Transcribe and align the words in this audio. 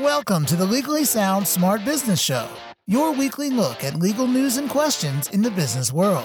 Welcome 0.00 0.46
to 0.46 0.56
the 0.56 0.64
Legally 0.64 1.04
Sound 1.04 1.46
Smart 1.46 1.84
Business 1.84 2.18
Show, 2.18 2.48
your 2.86 3.12
weekly 3.12 3.50
look 3.50 3.84
at 3.84 3.96
legal 3.96 4.26
news 4.26 4.56
and 4.56 4.70
questions 4.70 5.28
in 5.28 5.42
the 5.42 5.50
business 5.50 5.92
world. 5.92 6.24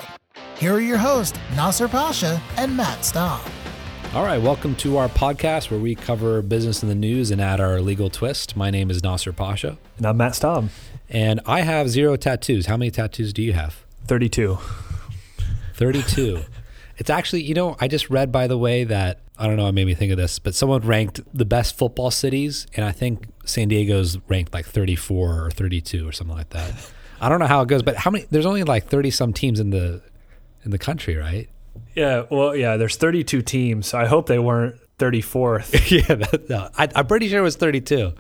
Here 0.58 0.74
are 0.74 0.79
your 0.79 0.97
hosts, 0.97 1.38
Nasser 1.54 1.90
Pasha 1.90 2.42
and 2.56 2.77
Matt 2.77 3.03
Staub. 3.03 3.42
All 4.14 4.24
right, 4.24 4.42
welcome 4.42 4.74
to 4.77 4.95
our 4.95 5.09
podcast 5.09 5.69
where 5.69 5.82
we 5.82 5.95
cover 5.95 6.42
business 6.42 6.82
in 6.82 6.88
the 6.88 6.95
news 6.95 7.30
and 7.30 7.42
add 7.42 7.59
our 7.59 7.82
legal 7.82 8.09
twist. 8.09 8.55
My 8.55 8.70
name 8.70 8.89
is 8.89 9.03
Nasser 9.03 9.34
Pasha, 9.34 9.77
And 9.97 10.05
I'm 10.05 10.15
Matt 10.15 10.36
Staub, 10.36 10.70
and 11.09 11.41
I 11.45 11.59
have 11.59 11.89
zero 11.89 12.15
tattoos. 12.15 12.68
How 12.68 12.77
many 12.77 12.89
tattoos 12.89 13.34
do 13.34 13.41
you 13.41 13.52
have? 13.52 13.84
32. 14.05 14.59
32. 15.73 16.39
it's 16.97 17.09
actually, 17.09 17.41
you 17.41 17.54
know, 17.54 17.75
I 17.81 17.89
just 17.89 18.09
read, 18.09 18.31
by 18.31 18.47
the 18.47 18.57
way, 18.57 18.86
that 18.86 19.27
I 19.38 19.47
don't 19.47 19.57
know, 19.57 19.67
it 19.67 19.73
made 19.73 19.85
me 19.85 19.93
think 19.93 20.11
of 20.11 20.17
this, 20.17 20.39
but 20.39 20.55
someone 20.55 20.81
ranked 20.81 21.21
the 21.33 21.45
best 21.45 21.77
football 21.77 22.09
cities, 22.09 22.65
and 22.75 22.85
I 22.85 22.91
think 22.91 23.27
San 23.45 23.67
Diego's 23.67 24.17
ranked 24.27 24.53
like 24.53 24.66
34 24.66 25.45
or 25.45 25.52
32 25.52 26.07
or 26.07 26.12
something 26.12 26.35
like 26.35 26.49
that. 26.49 26.73
I 27.21 27.29
don't 27.29 27.39
know 27.39 27.48
how 27.48 27.62
it 27.62 27.67
goes, 27.67 27.84
but 27.84 27.95
how 27.95 28.12
many? 28.12 28.26
There's 28.29 28.45
only 28.45 28.63
like 28.63 28.88
30 28.88 29.12
some 29.12 29.34
teams 29.34 29.59
in 29.59 29.71
the 29.71 30.02
in 30.63 30.71
the 30.71 30.77
country, 30.77 31.15
right? 31.15 31.49
Yeah, 31.95 32.26
well, 32.29 32.55
yeah, 32.55 32.77
there's 32.77 32.95
32 32.95 33.41
teams. 33.41 33.88
So 33.88 33.98
I 33.98 34.05
hope 34.05 34.27
they 34.27 34.39
weren't 34.39 34.76
34th. 34.99 35.91
yeah, 36.09 36.15
that, 36.15 36.49
no, 36.49 36.70
I, 36.77 36.88
I'm 36.95 37.07
pretty 37.07 37.27
sure 37.29 37.40
it 37.40 37.43
was 37.43 37.55
32. 37.55 38.13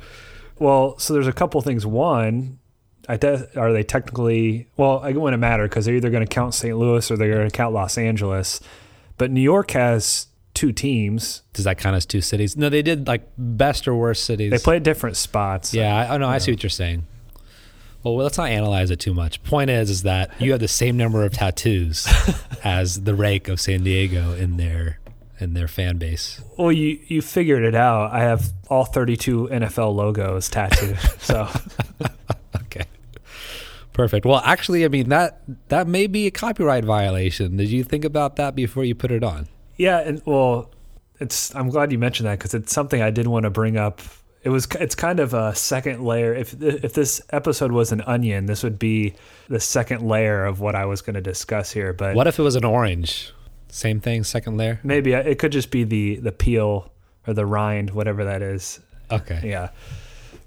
well, 0.59 0.97
so 0.97 1.13
there's 1.13 1.27
a 1.27 1.33
couple 1.33 1.61
things. 1.61 1.85
One, 1.85 2.59
I 3.07 3.17
te- 3.17 3.45
are 3.55 3.71
they 3.71 3.83
technically, 3.83 4.67
well, 4.77 5.03
it 5.03 5.15
wouldn't 5.15 5.39
matter 5.39 5.63
because 5.63 5.85
they're 5.85 5.95
either 5.95 6.09
going 6.09 6.25
to 6.25 6.33
count 6.33 6.53
St. 6.53 6.77
Louis 6.77 7.09
or 7.09 7.17
they're 7.17 7.33
going 7.33 7.49
to 7.49 7.55
count 7.55 7.73
Los 7.73 7.97
Angeles. 7.97 8.59
But 9.17 9.31
New 9.31 9.41
York 9.41 9.71
has 9.71 10.27
two 10.57 10.71
teams. 10.71 11.43
Does 11.53 11.65
that 11.65 11.77
count 11.77 11.95
as 11.95 12.05
two 12.05 12.19
cities? 12.19 12.57
No, 12.57 12.67
they 12.67 12.81
did 12.81 13.07
like 13.07 13.29
best 13.37 13.87
or 13.87 13.93
worst 13.93 14.25
cities. 14.25 14.49
They 14.49 14.57
play 14.57 14.77
at 14.77 14.83
different 14.83 15.15
spots. 15.15 15.71
Yeah, 15.71 15.95
I, 15.95 16.15
I 16.15 16.17
know. 16.17 16.27
I 16.27 16.39
see 16.39 16.51
what 16.51 16.63
you're 16.63 16.71
saying. 16.71 17.05
Well, 18.01 18.17
let's 18.17 18.39
not 18.39 18.49
analyze 18.49 18.89
it 18.89 18.99
too 18.99 19.13
much. 19.13 19.43
Point 19.43 19.69
is, 19.69 19.91
is 19.91 20.01
that 20.01 20.31
you 20.41 20.51
have 20.53 20.59
the 20.59 20.67
same 20.67 20.97
number 20.97 21.23
of 21.23 21.33
tattoos 21.33 22.07
as 22.63 23.03
the 23.03 23.13
rake 23.13 23.47
of 23.47 23.61
San 23.61 23.83
Diego 23.83 24.33
in 24.33 24.57
their 24.57 24.99
in 25.39 25.53
their 25.53 25.67
fan 25.67 25.97
base. 25.97 26.41
Well, 26.57 26.71
you, 26.71 26.99
you 27.05 27.21
figured 27.21 27.63
it 27.63 27.75
out. 27.75 28.11
I 28.11 28.21
have 28.21 28.51
all 28.69 28.85
32 28.85 29.49
NFL 29.51 29.93
logos 29.93 30.49
tattooed. 30.49 30.97
so 31.19 31.47
Okay, 32.63 32.85
perfect. 33.93 34.25
Well, 34.25 34.41
actually, 34.43 34.85
I 34.85 34.87
mean 34.87 35.09
that 35.09 35.41
that 35.67 35.85
may 35.85 36.07
be 36.07 36.25
a 36.25 36.31
copyright 36.31 36.83
violation. 36.83 37.57
Did 37.57 37.69
you 37.69 37.83
think 37.83 38.03
about 38.03 38.37
that 38.37 38.55
before 38.55 38.83
you 38.83 38.95
put 38.95 39.11
it 39.11 39.23
on? 39.23 39.47
Yeah, 39.77 39.99
and 39.99 40.21
well, 40.25 40.71
it's 41.19 41.53
I'm 41.55 41.69
glad 41.69 41.91
you 41.91 41.97
mentioned 41.97 42.27
that 42.27 42.39
because 42.39 42.53
it's 42.53 42.73
something 42.73 43.01
I 43.01 43.09
did 43.11 43.27
want 43.27 43.43
to 43.43 43.49
bring 43.49 43.77
up. 43.77 44.01
It 44.43 44.49
was 44.49 44.67
it's 44.79 44.95
kind 44.95 45.19
of 45.19 45.33
a 45.33 45.53
second 45.55 46.03
layer. 46.05 46.33
If 46.33 46.61
if 46.61 46.93
this 46.93 47.21
episode 47.31 47.71
was 47.71 47.91
an 47.91 48.01
onion, 48.01 48.45
this 48.45 48.63
would 48.63 48.79
be 48.79 49.13
the 49.49 49.59
second 49.59 50.07
layer 50.07 50.45
of 50.45 50.59
what 50.59 50.75
I 50.75 50.85
was 50.85 51.01
going 51.01 51.15
to 51.15 51.21
discuss 51.21 51.71
here. 51.71 51.91
But 51.93 52.15
What 52.15 52.27
if 52.27 52.39
it 52.39 52.43
was 52.43 52.55
an 52.55 52.63
orange? 52.63 53.31
Same 53.69 53.99
thing, 53.99 54.23
second 54.23 54.57
layer. 54.57 54.79
maybe 54.83 55.13
uh, 55.13 55.19
it 55.19 55.39
could 55.39 55.51
just 55.51 55.69
be 55.71 55.83
the 55.83 56.15
the 56.17 56.31
peel 56.31 56.91
or 57.27 57.33
the 57.33 57.45
rind, 57.45 57.91
whatever 57.91 58.23
that 58.25 58.41
is. 58.41 58.79
Okay. 59.11 59.41
Yeah. 59.43 59.69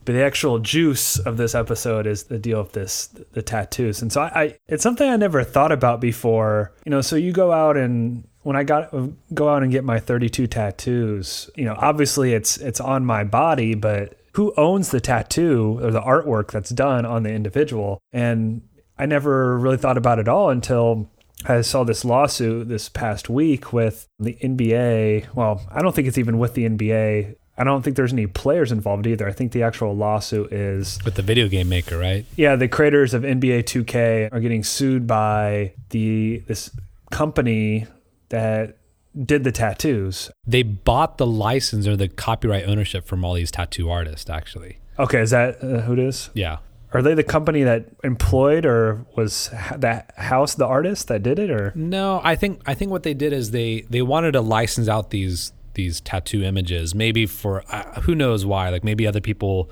But 0.07 0.15
the 0.15 0.23
actual 0.25 0.59
juice 0.61 1.19
of 1.19 1.37
this 1.37 1.55
episode 1.55 2.07
is 2.07 2.25
the 2.25 2.39
deal 2.39 2.63
with 2.63 2.73
this 2.73 3.09
the 3.33 3.43
tattoos. 3.43 4.01
And 4.01 4.11
so 4.11 4.23
I, 4.23 4.43
I 4.43 4.59
it's 4.69 4.83
something 4.83 5.09
I 5.09 5.17
never 5.17 5.45
thought 5.45 5.73
about 5.73 6.01
before. 6.01 6.73
You 6.87 6.91
know, 6.91 7.03
so 7.03 7.17
you 7.17 7.33
go 7.33 7.53
out 7.53 7.77
and 7.77 8.25
when 8.43 8.57
I 8.57 8.65
got 8.65 8.93
go 9.35 9.49
out 9.49 9.63
and 9.63 9.71
get 9.71 9.85
my 9.85 9.99
32 10.01 10.47
tattoos, 10.47 11.51
you 11.57 11.65
know, 11.65 11.75
obviously 11.79 12.33
it's 12.33 12.57
it's 12.57 12.81
on 12.81 13.05
my 13.05 13.25
body, 13.25 13.75
but 13.75 14.19
who 14.33 14.55
owns 14.57 14.91
the 14.91 15.01
tattoo 15.01 15.79
or 15.83 15.91
the 15.91 16.01
artwork 16.01 16.51
that's 16.51 16.71
done 16.71 17.05
on 17.05 17.23
the 17.23 17.33
individual? 17.33 18.01
And 18.13 18.63
I 18.99 19.07
never 19.07 19.59
really 19.59 19.77
thought 19.77 19.97
about 19.99 20.19
it 20.19 20.29
all 20.29 20.51
until 20.51 21.11
I 21.47 21.63
saw 21.63 21.85
this 21.85 22.05
lawsuit 22.05 22.69
this 22.69 22.89
past 22.89 23.29
week 23.29 23.73
with 23.73 24.07
the 24.19 24.37
NBA. 24.43 25.35
Well, 25.35 25.63
I 25.71 25.83
don't 25.83 25.95
think 25.95 26.07
it's 26.07 26.19
even 26.19 26.39
with 26.39 26.55
the 26.55 26.69
NBA. 26.69 27.35
I 27.59 27.65
don't 27.65 27.83
think 27.83 27.97
there's 27.97 28.13
any 28.13 28.27
players 28.27 28.73
involved 28.73 29.07
either. 29.07 29.29
I 29.29 29.33
think 29.33 29.53
the 29.53 29.63
actual 29.63 29.95
lawsuit 29.95 30.53
is 30.53 30.99
With 31.05 31.15
the 31.15 31.23
video 31.23 31.47
game 31.49 31.69
maker, 31.69 31.99
right? 31.99 32.25
yeah, 32.37 32.57
the 32.57 32.69
creators 32.69 33.13
of 33.13 33.23
NBA 33.23 33.65
2K 33.65 34.33
are 34.33 34.41
getting 34.41 34.65
sued 34.65 35.07
by 35.07 35.73
the 35.91 36.43
this 36.47 36.71
company 37.11 37.87
that 38.31 38.77
did 39.25 39.45
the 39.45 39.53
tattoos. 39.53 40.31
They 40.47 40.63
bought 40.63 41.19
the 41.19 41.27
license 41.27 41.87
or 41.87 41.97
the 41.97 42.09
copyright 42.09 42.65
ownership 42.67 43.07
from 43.07 43.25
all 43.25 43.35
these 43.35 43.51
tattoo 43.51 43.91
artists. 43.91 44.29
Actually, 44.31 44.79
Okay, 44.99 45.21
is 45.21 45.31
that 45.31 45.63
uh, 45.63 45.81
who 45.83 45.93
it 45.95 45.99
is? 45.99 46.31
yeah. 46.35 46.59
Are 46.93 47.03
they 47.03 47.15
the 47.15 47.23
company 47.23 47.63
that 47.63 47.85
employed 48.03 48.67
or 48.67 49.07
was 49.15 49.49
that 49.77 50.13
house 50.17 50.57
the 50.57 50.67
artist 50.67 51.07
that 51.07 51.23
did 51.23 51.39
it 51.39 51.49
or 51.49 51.73
No, 51.77 52.21
I 52.25 52.35
think 52.35 52.61
I 52.67 52.75
think 52.75 52.91
what 52.91 53.05
they 53.05 53.15
did 53.15 53.33
is 53.33 53.53
they 53.53 53.83
they 53.89 54.03
wanted 54.03 54.33
to 54.33 54.41
license 54.41 54.89
out 54.89 55.11
these 55.11 55.53
these 55.75 56.01
tattoo 56.01 56.43
images, 56.43 56.93
maybe 56.95 57.27
for 57.27 57.63
uh, 57.73 58.01
who 58.01 58.17
knows 58.17 58.45
why. 58.45 58.71
Like 58.71 58.83
maybe 58.83 59.07
other 59.07 59.21
people 59.21 59.71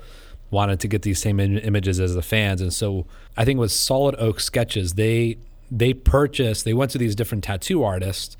wanted 0.49 0.79
to 0.79 0.87
get 0.87 1.01
these 1.01 1.19
same 1.21 1.41
Im- 1.41 1.57
images 1.57 1.99
as 1.99 2.15
the 2.15 2.21
fans, 2.21 2.61
and 2.61 2.71
so 2.73 3.05
I 3.35 3.43
think 3.43 3.59
with 3.59 3.73
Solid 3.73 4.15
Oak 4.17 4.39
Sketches, 4.39 4.93
they 4.93 5.37
they 5.71 5.93
purchased, 5.93 6.65
they 6.65 6.73
went 6.73 6.91
to 6.91 6.97
these 6.97 7.15
different 7.15 7.43
tattoo 7.43 7.83
artists 7.83 8.37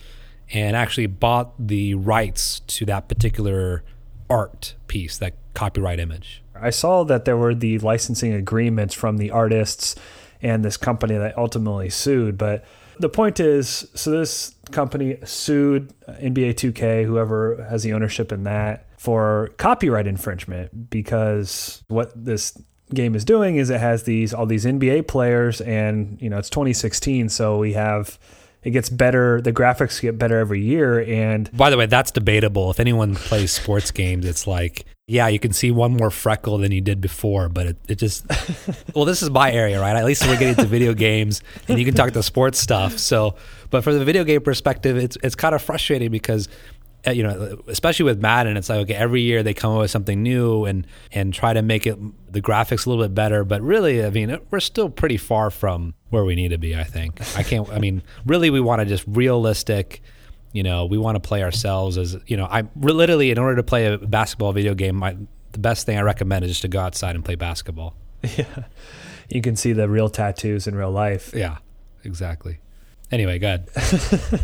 and 0.51 0.75
actually 0.75 1.07
bought 1.07 1.53
the 1.59 1.93
rights 1.93 2.61
to 2.61 2.85
that 2.85 3.07
particular 3.07 3.83
art 4.29 4.75
piece, 4.87 5.17
that 5.17 5.33
copyright 5.53 5.99
image. 5.99 6.43
I 6.55 6.71
saw 6.71 7.03
that 7.05 7.25
there 7.25 7.37
were 7.37 7.55
the 7.55 7.79
licensing 7.79 8.33
agreements 8.33 8.93
from 8.93 9.17
the 9.17 9.31
artists 9.31 9.95
and 10.41 10.63
this 10.63 10.77
company 10.77 11.17
that 11.17 11.37
ultimately 11.37 11.89
sued. 11.89 12.37
But 12.37 12.65
the 12.99 13.09
point 13.09 13.39
is 13.39 13.87
so 13.93 14.11
this 14.11 14.55
company 14.71 15.17
sued 15.23 15.93
NBA 16.07 16.55
2K, 16.55 17.05
whoever 17.05 17.65
has 17.69 17.83
the 17.83 17.93
ownership 17.93 18.31
in 18.31 18.43
that, 18.43 18.87
for 18.97 19.51
copyright 19.57 20.07
infringement 20.07 20.89
because 20.89 21.83
what 21.87 22.11
this 22.13 22.61
game 22.93 23.15
is 23.15 23.23
doing 23.25 23.57
is 23.57 23.69
it 23.69 23.79
has 23.79 24.03
these 24.03 24.33
all 24.33 24.45
these 24.45 24.65
NBA 24.65 25.07
players 25.07 25.61
and 25.61 26.17
you 26.21 26.29
know 26.29 26.37
it's 26.37 26.49
2016 26.49 27.29
so 27.29 27.57
we 27.57 27.73
have 27.73 28.17
it 28.63 28.71
gets 28.71 28.89
better 28.89 29.41
the 29.41 29.53
graphics 29.53 30.01
get 30.01 30.17
better 30.17 30.39
every 30.39 30.61
year 30.61 30.99
and 31.01 31.55
By 31.55 31.69
the 31.69 31.77
way, 31.77 31.85
that's 31.85 32.11
debatable. 32.11 32.69
If 32.71 32.79
anyone 32.79 33.15
plays 33.15 33.51
sports 33.51 33.91
games, 33.91 34.25
it's 34.25 34.45
like, 34.45 34.85
yeah, 35.07 35.27
you 35.27 35.39
can 35.39 35.53
see 35.53 35.71
one 35.71 35.95
more 35.95 36.11
freckle 36.11 36.57
than 36.57 36.71
you 36.71 36.81
did 36.81 36.99
before, 36.99 37.47
but 37.47 37.67
it, 37.67 37.77
it 37.87 37.95
just, 37.95 38.25
well, 38.93 39.05
this 39.05 39.21
is 39.23 39.29
my 39.29 39.51
area, 39.51 39.79
right? 39.79 39.95
At 39.95 40.03
least 40.05 40.27
we're 40.27 40.37
getting 40.37 40.55
to 40.55 40.65
video 40.65 40.93
games 40.93 41.41
and 41.67 41.79
you 41.79 41.85
can 41.85 41.93
talk 41.93 42.11
the 42.11 42.21
sports 42.21 42.59
stuff. 42.59 42.97
So, 42.99 43.35
but 43.69 43.83
from 43.83 43.97
the 43.97 44.03
video 44.03 44.23
game 44.25 44.41
perspective, 44.41 44.97
it's, 44.97 45.17
it's 45.23 45.35
kind 45.35 45.55
of 45.55 45.61
frustrating 45.61 46.11
because, 46.11 46.49
Uh, 47.07 47.11
you 47.11 47.23
know, 47.23 47.61
especially 47.67 48.03
with 48.03 48.21
Madden, 48.21 48.57
it's 48.57 48.67
like, 48.67 48.79
okay, 48.79 48.93
every 48.93 49.21
year 49.21 49.41
they 49.41 49.53
come 49.53 49.73
up 49.73 49.79
with 49.79 49.91
something 49.91 50.21
new 50.21 50.65
and, 50.65 50.85
and 51.13 51.33
try 51.33 51.53
to 51.53 51.61
make 51.61 51.87
it 51.87 51.97
the 52.31 52.41
graphics 52.41 52.85
a 52.85 52.89
little 52.89 53.03
bit 53.03 53.15
better. 53.15 53.45
But 53.45 53.61
really, 53.61 54.03
I 54.03 54.09
mean, 54.09 54.37
we're 54.51 54.59
still 54.59 54.89
pretty 54.89 55.15
far 55.15 55.49
from 55.49 55.93
where 56.09 56.25
we 56.25 56.35
need 56.35 56.49
to 56.49 56.57
be, 56.57 56.75
I 56.75 56.83
think. 56.83 57.21
I 57.37 57.43
can't, 57.43 57.69
I 57.69 57.79
mean, 57.79 58.03
really, 58.25 58.49
we 58.49 58.59
want 58.59 58.81
to 58.81 58.85
just 58.85 59.05
realistic, 59.07 60.01
you 60.51 60.63
know, 60.63 60.85
we 60.85 60.97
want 60.97 61.15
to 61.15 61.21
play 61.25 61.41
ourselves 61.41 61.97
as 61.97 62.17
you 62.27 62.35
know. 62.35 62.45
I 62.45 62.63
literally, 62.75 63.31
in 63.31 63.37
order 63.37 63.55
to 63.55 63.63
play 63.63 63.85
a 63.85 63.97
basketball 63.97 64.51
video 64.51 64.73
game, 64.73 65.01
I, 65.01 65.15
the 65.53 65.59
best 65.59 65.85
thing 65.85 65.97
I 65.97 66.01
recommend 66.01 66.43
is 66.43 66.51
just 66.51 66.61
to 66.63 66.67
go 66.67 66.79
outside 66.79 67.15
and 67.15 67.23
play 67.23 67.35
basketball. 67.35 67.95
yeah 68.37 68.65
you 69.29 69.41
can 69.41 69.55
see 69.55 69.73
the 69.73 69.87
real 69.87 70.09
tattoos 70.09 70.67
in 70.67 70.75
real 70.75 70.91
life 70.91 71.31
Yeah, 71.33 71.57
exactly. 72.03 72.59
Anyway, 73.11 73.39
good. 73.39 73.67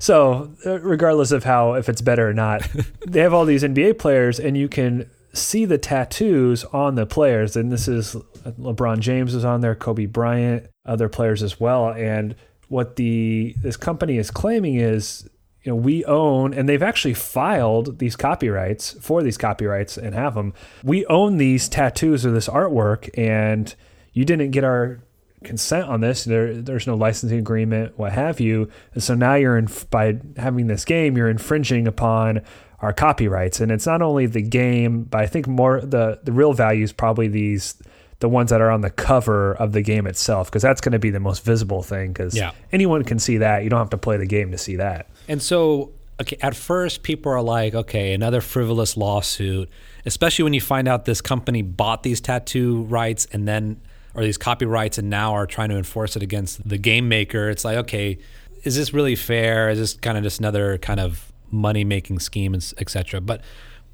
So, 0.00 0.50
uh, 0.64 0.80
regardless 0.80 1.30
of 1.30 1.44
how 1.44 1.74
if 1.74 1.90
it's 1.90 2.00
better 2.00 2.26
or 2.30 2.32
not, 2.32 2.66
they 3.06 3.20
have 3.20 3.34
all 3.34 3.44
these 3.44 3.62
NBA 3.62 3.98
players, 3.98 4.40
and 4.40 4.56
you 4.56 4.66
can 4.66 5.10
see 5.34 5.66
the 5.66 5.76
tattoos 5.76 6.64
on 6.64 6.94
the 6.94 7.04
players. 7.04 7.54
And 7.54 7.70
this 7.70 7.86
is 7.86 8.16
LeBron 8.44 9.00
James 9.00 9.34
is 9.34 9.44
on 9.44 9.60
there, 9.60 9.74
Kobe 9.74 10.06
Bryant, 10.06 10.66
other 10.86 11.10
players 11.10 11.42
as 11.42 11.60
well. 11.60 11.90
And 11.92 12.34
what 12.68 12.96
the 12.96 13.54
this 13.58 13.76
company 13.76 14.16
is 14.16 14.30
claiming 14.30 14.76
is, 14.76 15.28
you 15.64 15.72
know, 15.72 15.76
we 15.76 16.02
own, 16.06 16.54
and 16.54 16.66
they've 16.66 16.82
actually 16.82 17.14
filed 17.14 17.98
these 17.98 18.16
copyrights 18.16 18.92
for 19.02 19.22
these 19.22 19.36
copyrights 19.36 19.98
and 19.98 20.14
have 20.14 20.34
them. 20.34 20.54
We 20.82 21.04
own 21.06 21.36
these 21.36 21.68
tattoos 21.68 22.24
or 22.24 22.30
this 22.30 22.48
artwork, 22.48 23.10
and 23.18 23.74
you 24.14 24.24
didn't 24.24 24.52
get 24.52 24.64
our 24.64 25.02
consent 25.44 25.88
on 25.88 26.00
this. 26.00 26.24
There, 26.24 26.54
there's 26.54 26.86
no 26.86 26.94
licensing 26.94 27.38
agreement, 27.38 27.98
what 27.98 28.12
have 28.12 28.40
you. 28.40 28.68
And 28.94 29.02
so 29.02 29.14
now 29.14 29.34
you're 29.34 29.56
in 29.58 29.68
by 29.90 30.18
having 30.36 30.66
this 30.66 30.84
game, 30.84 31.16
you're 31.16 31.30
infringing 31.30 31.86
upon 31.86 32.42
our 32.80 32.92
copyrights. 32.92 33.60
And 33.60 33.70
it's 33.72 33.86
not 33.86 34.02
only 34.02 34.26
the 34.26 34.42
game, 34.42 35.04
but 35.04 35.20
I 35.20 35.26
think 35.26 35.46
more 35.46 35.80
the 35.80 36.20
the 36.22 36.32
real 36.32 36.52
value 36.52 36.84
is 36.84 36.92
probably 36.92 37.28
these 37.28 37.74
the 38.20 38.28
ones 38.28 38.50
that 38.50 38.60
are 38.60 38.70
on 38.70 38.82
the 38.82 38.90
cover 38.90 39.54
of 39.54 39.72
the 39.72 39.80
game 39.80 40.06
itself 40.06 40.50
because 40.50 40.60
that's 40.60 40.82
going 40.82 40.92
to 40.92 40.98
be 40.98 41.08
the 41.08 41.20
most 41.20 41.42
visible 41.42 41.82
thing 41.82 42.12
because 42.12 42.36
Yeah. 42.36 42.52
anyone 42.70 43.02
can 43.02 43.18
see 43.18 43.38
that. 43.38 43.64
You 43.64 43.70
don't 43.70 43.78
have 43.78 43.90
to 43.90 43.96
play 43.98 44.18
the 44.18 44.26
game 44.26 44.50
to 44.50 44.58
see 44.58 44.76
that. 44.76 45.08
And 45.26 45.40
so 45.42 45.92
okay, 46.20 46.36
at 46.42 46.54
first 46.54 47.02
people 47.02 47.32
are 47.32 47.40
like, 47.40 47.74
okay, 47.74 48.12
another 48.12 48.42
frivolous 48.42 48.94
lawsuit, 48.94 49.70
especially 50.04 50.42
when 50.42 50.52
you 50.52 50.60
find 50.60 50.86
out 50.86 51.06
this 51.06 51.22
company 51.22 51.62
bought 51.62 52.02
these 52.02 52.20
tattoo 52.20 52.82
rights 52.82 53.26
and 53.32 53.48
then 53.48 53.80
or 54.14 54.22
these 54.22 54.38
copyrights 54.38 54.98
and 54.98 55.08
now 55.08 55.32
are 55.34 55.46
trying 55.46 55.68
to 55.70 55.76
enforce 55.76 56.16
it 56.16 56.22
against 56.22 56.66
the 56.68 56.78
game 56.78 57.08
maker. 57.08 57.48
It's 57.48 57.64
like, 57.64 57.76
okay, 57.78 58.18
is 58.64 58.76
this 58.76 58.92
really 58.92 59.16
fair? 59.16 59.70
Is 59.70 59.78
this 59.78 59.94
kind 59.94 60.18
of 60.18 60.24
just 60.24 60.38
another 60.38 60.78
kind 60.78 61.00
of 61.00 61.32
money 61.50 61.84
making 61.84 62.18
scheme, 62.20 62.54
etc.? 62.54 63.20
But 63.20 63.42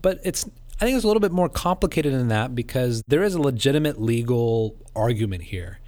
but 0.02 0.20
it's 0.24 0.44
I 0.80 0.84
think 0.84 0.96
it's 0.96 1.04
a 1.04 1.06
little 1.06 1.20
bit 1.20 1.32
more 1.32 1.48
complicated 1.48 2.12
than 2.12 2.28
that 2.28 2.54
because 2.54 3.02
there 3.06 3.22
is 3.22 3.34
a 3.34 3.40
legitimate 3.40 4.00
legal 4.00 4.76
argument 4.94 5.44
here, 5.44 5.80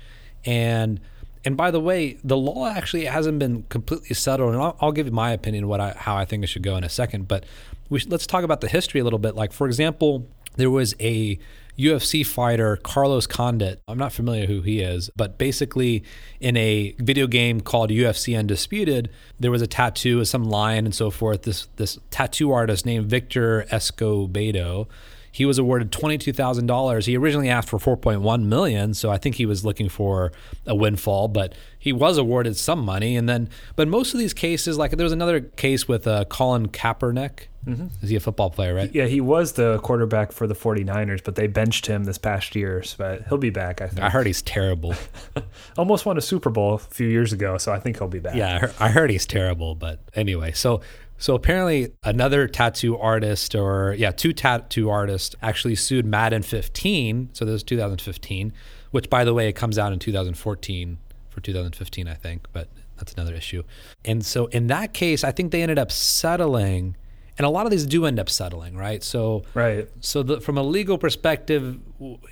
and 0.45 1.01
and 1.45 1.57
by 1.57 1.71
the 1.71 1.81
way, 1.81 2.19
the 2.25 2.37
law 2.37 2.69
actually 2.69 3.05
hasn't 3.05 3.39
been 3.39 3.65
completely 3.65 4.15
settled, 4.15 4.55
and 4.55 4.63
I'll, 4.63 4.77
I'll 4.81 4.93
give 4.93 5.07
you 5.07 5.13
my 5.13 5.31
opinion 5.33 5.69
what 5.69 5.81
I, 5.81 5.95
how 5.97 6.17
I 6.17 6.25
think 6.25 6.43
it 6.43 6.49
should 6.49 6.63
go 6.63 6.77
in 6.77 6.85
a 6.85 6.89
second. 6.89 7.29
But 7.29 7.45
we 7.89 7.99
should, 7.99 8.11
let's 8.11 8.27
talk 8.27 8.45
about 8.45 8.61
the 8.61 8.69
history 8.69 9.01
a 9.01 9.05
little 9.05 9.19
bit. 9.19 9.35
Like 9.35 9.53
for 9.53 9.67
example, 9.67 10.27
there 10.57 10.71
was 10.71 10.95
a 11.01 11.39
UFC 11.79 12.27
fighter 12.27 12.77
Carlos 12.77 13.27
Condit. 13.27 13.81
I'm 13.87 13.99
not 13.99 14.13
familiar 14.13 14.47
who 14.47 14.63
he 14.63 14.81
is, 14.81 15.11
but 15.17 15.39
basically 15.39 16.03
in 16.41 16.57
a 16.57 16.95
video 16.99 17.27
game 17.27 17.61
called 17.61 17.91
UFC 17.91 18.37
Undisputed, 18.37 19.11
there 19.39 19.51
was 19.51 19.63
a 19.63 19.67
tattoo 19.67 20.21
of 20.21 20.29
some 20.29 20.45
lion 20.45 20.87
and 20.87 20.95
so 20.95 21.11
forth. 21.11 21.43
This 21.43 21.69
this 21.77 21.99
tattoo 22.11 22.51
artist 22.51 22.85
named 22.85 23.07
Victor 23.07 23.65
Escobedo 23.71 24.89
he 25.31 25.45
was 25.45 25.59
awarded 25.59 25.93
$22,000. 25.93 27.07
He 27.07 27.17
originally 27.17 27.49
asked 27.49 27.69
for 27.69 27.79
4.1 27.79 28.45
million, 28.45 28.95
so 28.95 29.11
I 29.11 29.19
think 29.19 29.37
he 29.37 29.47
was 29.47 29.65
looking 29.65 29.89
for 29.89 30.33
a 30.67 30.75
windfall, 30.75 31.29
but 31.29 31.55
he 31.79 31.93
was 31.93 32.19
awarded 32.19 32.57
some 32.57 32.81
money 32.85 33.17
and 33.17 33.29
then 33.29 33.49
but 33.77 33.89
most 33.89 34.13
of 34.13 34.19
these 34.19 34.35
cases 34.35 34.77
like 34.77 34.91
there 34.91 35.05
was 35.05 35.13
another 35.13 35.41
case 35.41 35.87
with 35.87 36.07
uh, 36.07 36.25
Colin 36.27 36.69
Kaepernick. 36.69 37.47
Mm-hmm. 37.67 37.87
Is 38.03 38.09
he 38.09 38.17
a 38.17 38.21
football 38.21 38.51
player, 38.51 38.75
right? 38.75 38.93
Yeah, 38.95 39.07
he 39.07 39.21
was 39.21 39.53
the 39.53 39.79
quarterback 39.81 40.33
for 40.33 40.47
the 40.47 40.55
49ers, 40.55 41.23
but 41.23 41.35
they 41.35 41.47
benched 41.49 41.87
him 41.87 42.05
this 42.05 42.17
past 42.17 42.57
year, 42.57 42.83
but 42.97 43.27
he'll 43.29 43.37
be 43.37 43.51
back, 43.51 43.83
I 43.83 43.89
think. 43.89 44.01
I 44.01 44.09
heard 44.09 44.27
he's 44.27 44.41
terrible. 44.41 44.95
Almost 45.77 46.07
won 46.07 46.17
a 46.17 46.23
Super 46.23 46.49
Bowl 46.49 46.75
a 46.75 46.79
few 46.79 47.09
years 47.09 47.33
ago, 47.33 47.59
so 47.59 47.73
I 47.73 47.79
think 47.79 47.99
he'll 47.99 48.09
be 48.09 48.21
back. 48.21 48.37
Yeah, 48.37 48.73
I 48.81 48.89
heard 48.89 49.11
he's 49.11 49.27
terrible, 49.27 49.75
but 49.75 50.01
anyway, 50.15 50.53
so 50.53 50.81
so 51.19 51.35
apparently, 51.35 51.93
another 52.05 52.47
tattoo 52.47 52.97
artist, 52.97 53.57
or 53.57 53.95
yeah, 53.99 54.13
two 54.13 54.33
tattoo 54.33 54.89
artists 54.89 55.35
actually 55.43 55.75
sued 55.75 56.07
Madden 56.07 56.43
15. 56.43 57.31
So 57.33 57.45
this 57.45 57.57
is 57.57 57.63
2015, 57.65 58.53
which 58.93 59.11
by 59.11 59.25
the 59.25 59.35
way, 59.35 59.49
it 59.49 59.55
comes 59.55 59.79
out 59.79 59.93
in 59.93 59.99
2014 59.99 60.99
for 61.29 61.41
2015, 61.41 62.07
I 62.07 62.15
think, 62.15 62.47
but 62.53 62.69
that's 62.97 63.15
another 63.15 63.35
issue. 63.35 63.65
And 64.05 64.25
so 64.25 64.47
in 64.47 64.69
that 64.69 64.95
case, 64.95 65.25
I 65.25 65.33
think 65.33 65.51
they 65.51 65.63
ended 65.63 65.79
up 65.79 65.91
settling. 65.91 66.97
And 67.37 67.47
a 67.47 67.51
lot 67.51 67.67
of 67.67 67.71
these 67.71 67.87
do 67.87 68.07
end 68.07 68.19
up 68.19 68.29
settling, 68.29 68.77
right? 68.77 69.03
So, 69.03 69.45
right. 69.55 69.89
So 70.01 70.23
the, 70.23 70.41
from 70.41 70.57
a 70.57 70.63
legal 70.63 70.99
perspective, 70.99 71.79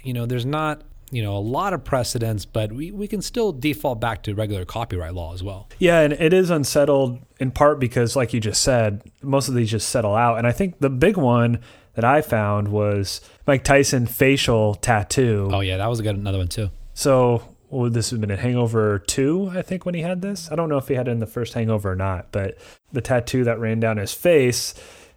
you 0.03 0.13
know, 0.13 0.27
there's 0.27 0.47
not 0.47 0.83
you 1.11 1.23
know 1.23 1.37
a 1.37 1.39
lot 1.39 1.73
of 1.73 1.85
precedents, 1.85 2.45
but 2.45 2.73
we, 2.73 2.91
we 2.91 3.07
can 3.09 3.23
still 3.23 3.53
default 3.53 4.01
back 4.01 4.23
to 4.25 4.35
regular 4.35 4.65
copyright 4.65 5.15
law 5.15 5.33
as 5.33 5.43
well. 5.43 5.69
Yeah, 5.79 6.01
and 6.01 6.13
it 6.13 6.33
is 6.33 6.51
unsettled 6.51 7.21
in 7.39 7.51
part 7.51 7.79
because, 7.79 8.17
like 8.17 8.33
you 8.33 8.41
just 8.41 8.63
said, 8.63 9.03
most 9.23 9.49
of 9.49 9.55
these 9.55 9.71
just 9.71 9.89
settle 9.89 10.15
out. 10.15 10.39
And 10.39 10.47
I 10.47 10.53
think 10.53 10.79
the 10.81 10.91
big 10.91 11.17
one 11.17 11.61
that 11.95 12.05
I 12.05 12.23
found 12.23 12.69
was 12.69 13.21
Mike 13.47 13.65
Tyson 13.65 14.07
facial 14.07 14.75
tattoo. 14.75 15.49
Oh 15.53 15.61
yeah, 15.61 15.77
that 15.77 15.89
was 15.89 16.01
a 16.01 16.03
good 16.03 16.17
another 16.17 16.39
one 16.39 16.49
too. 16.49 16.71
So 16.95 17.43
well, 17.69 17.91
this 17.91 18.11
has 18.11 18.19
been 18.19 18.31
in 18.31 18.39
Hangover 18.39 19.01
2, 19.01 19.51
I 19.55 19.63
think, 19.63 19.85
when 19.85 19.95
he 19.95 20.03
had 20.03 20.23
this. 20.23 20.51
I 20.53 20.55
don't 20.55 20.69
know 20.69 20.79
if 20.79 20.89
he 20.89 20.95
had 20.95 21.09
it 21.09 21.11
in 21.11 21.19
the 21.19 21.27
first 21.27 21.55
Hangover 21.55 21.93
or 21.93 21.97
not, 21.97 22.31
but 22.31 22.57
the 22.93 23.01
tattoo 23.01 23.45
that 23.45 23.59
ran 23.59 23.81
down 23.81 23.97
his 23.97 24.13
face 24.15 24.75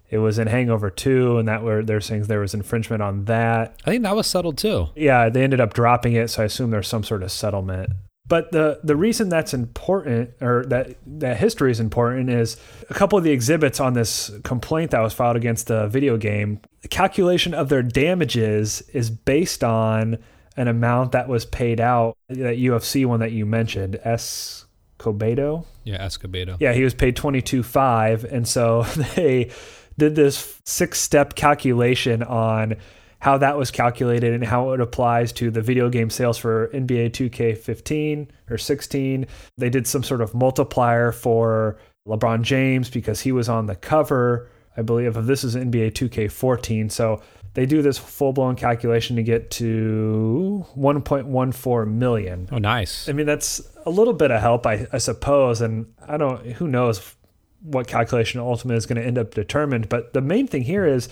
it 0.09 0.17
was 0.17 0.39
in 0.39 0.47
Hangover 0.47 0.89
2, 0.89 1.37
and 1.37 1.47
that 1.47 1.63
were 1.63 1.83
they're 1.83 2.01
saying 2.01 2.23
there 2.23 2.39
was 2.39 2.53
infringement 2.53 3.01
on 3.01 3.25
that. 3.25 3.79
I 3.85 3.91
think 3.91 4.03
that 4.03 4.15
was 4.15 4.27
settled 4.27 4.57
too. 4.57 4.87
Yeah, 4.95 5.29
they 5.29 5.43
ended 5.43 5.61
up 5.61 5.73
dropping 5.73 6.13
it, 6.13 6.29
so 6.29 6.41
I 6.41 6.45
assume 6.45 6.71
there's 6.71 6.87
some 6.87 7.03
sort 7.03 7.23
of 7.23 7.31
settlement. 7.31 7.91
But 8.29 8.51
the 8.51 8.79
the 8.83 8.95
reason 8.95 9.27
that's 9.27 9.53
important, 9.55 10.31
or 10.39 10.63
that 10.67 10.95
that 11.05 11.37
history 11.37 11.71
is 11.71 11.79
important, 11.79 12.29
is 12.29 12.57
a 12.89 12.93
couple 12.93 13.17
of 13.17 13.23
the 13.23 13.31
exhibits 13.31 13.79
on 13.79 13.93
this 13.93 14.31
complaint 14.43 14.91
that 14.91 15.01
was 15.01 15.13
filed 15.13 15.35
against 15.35 15.67
the 15.67 15.87
video 15.87 16.15
game. 16.15 16.61
The 16.81 16.87
calculation 16.87 17.55
of 17.55 17.69
their 17.69 17.81
damages 17.81 18.81
is 18.93 19.09
based 19.09 19.63
on 19.63 20.19
an 20.55 20.67
amount 20.67 21.13
that 21.13 21.27
was 21.27 21.45
paid 21.45 21.81
out. 21.81 22.15
That 22.29 22.57
UFC 22.57 23.03
one 23.05 23.19
that 23.21 23.31
you 23.31 23.47
mentioned, 23.47 23.99
Escobedo. 24.05 25.65
Yeah, 25.83 26.05
Escobedo. 26.05 26.57
Yeah, 26.59 26.73
he 26.73 26.83
was 26.83 26.93
paid 26.93 27.15
twenty 27.15 27.41
two 27.41 27.63
five, 27.63 28.25
and 28.25 28.47
so 28.47 28.83
they 29.15 29.49
did 29.99 30.15
this 30.15 30.59
six 30.65 30.99
step 30.99 31.35
calculation 31.35 32.23
on 32.23 32.75
how 33.19 33.37
that 33.37 33.57
was 33.57 33.69
calculated 33.69 34.33
and 34.33 34.43
how 34.43 34.71
it 34.71 34.79
applies 34.79 35.31
to 35.33 35.51
the 35.51 35.61
video 35.61 35.89
game 35.89 36.09
sales 36.09 36.37
for 36.37 36.69
NBA 36.69 37.11
2K15 37.11 38.27
or 38.49 38.57
16. 38.57 39.27
They 39.57 39.69
did 39.69 39.85
some 39.85 40.03
sort 40.03 40.21
of 40.21 40.33
multiplier 40.33 41.11
for 41.11 41.77
LeBron 42.07 42.41
James 42.43 42.89
because 42.89 43.21
he 43.21 43.31
was 43.31 43.49
on 43.49 43.65
the 43.65 43.75
cover, 43.75 44.49
I 44.77 44.81
believe, 44.83 45.17
of 45.17 45.27
this 45.27 45.43
is 45.43 45.55
NBA 45.55 45.91
2K14. 45.91 46.89
So 46.91 47.21
they 47.55 47.65
do 47.65 47.81
this 47.81 47.97
full 47.97 48.31
blown 48.31 48.55
calculation 48.55 49.17
to 49.17 49.23
get 49.23 49.51
to 49.51 50.65
1.14 50.77 51.87
million. 51.91 52.47
Oh, 52.53 52.57
nice. 52.57 53.09
I 53.09 53.11
mean, 53.11 53.25
that's 53.25 53.61
a 53.85 53.89
little 53.89 54.13
bit 54.13 54.31
of 54.31 54.39
help, 54.39 54.65
I, 54.65 54.87
I 54.93 54.97
suppose. 54.97 55.59
And 55.59 55.93
I 56.07 56.15
don't, 56.15 56.45
who 56.53 56.69
knows 56.69 57.15
what 57.61 57.87
calculation 57.87 58.39
ultimately 58.39 58.77
is 58.77 58.85
going 58.85 59.01
to 59.01 59.05
end 59.05 59.17
up 59.17 59.33
determined. 59.33 59.89
But 59.89 60.13
the 60.13 60.21
main 60.21 60.47
thing 60.47 60.63
here 60.63 60.85
is 60.85 61.09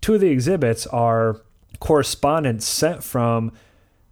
two 0.00 0.14
of 0.14 0.20
the 0.20 0.30
exhibits 0.30 0.86
are 0.86 1.40
correspondence 1.80 2.66
sent 2.66 3.02
from 3.02 3.52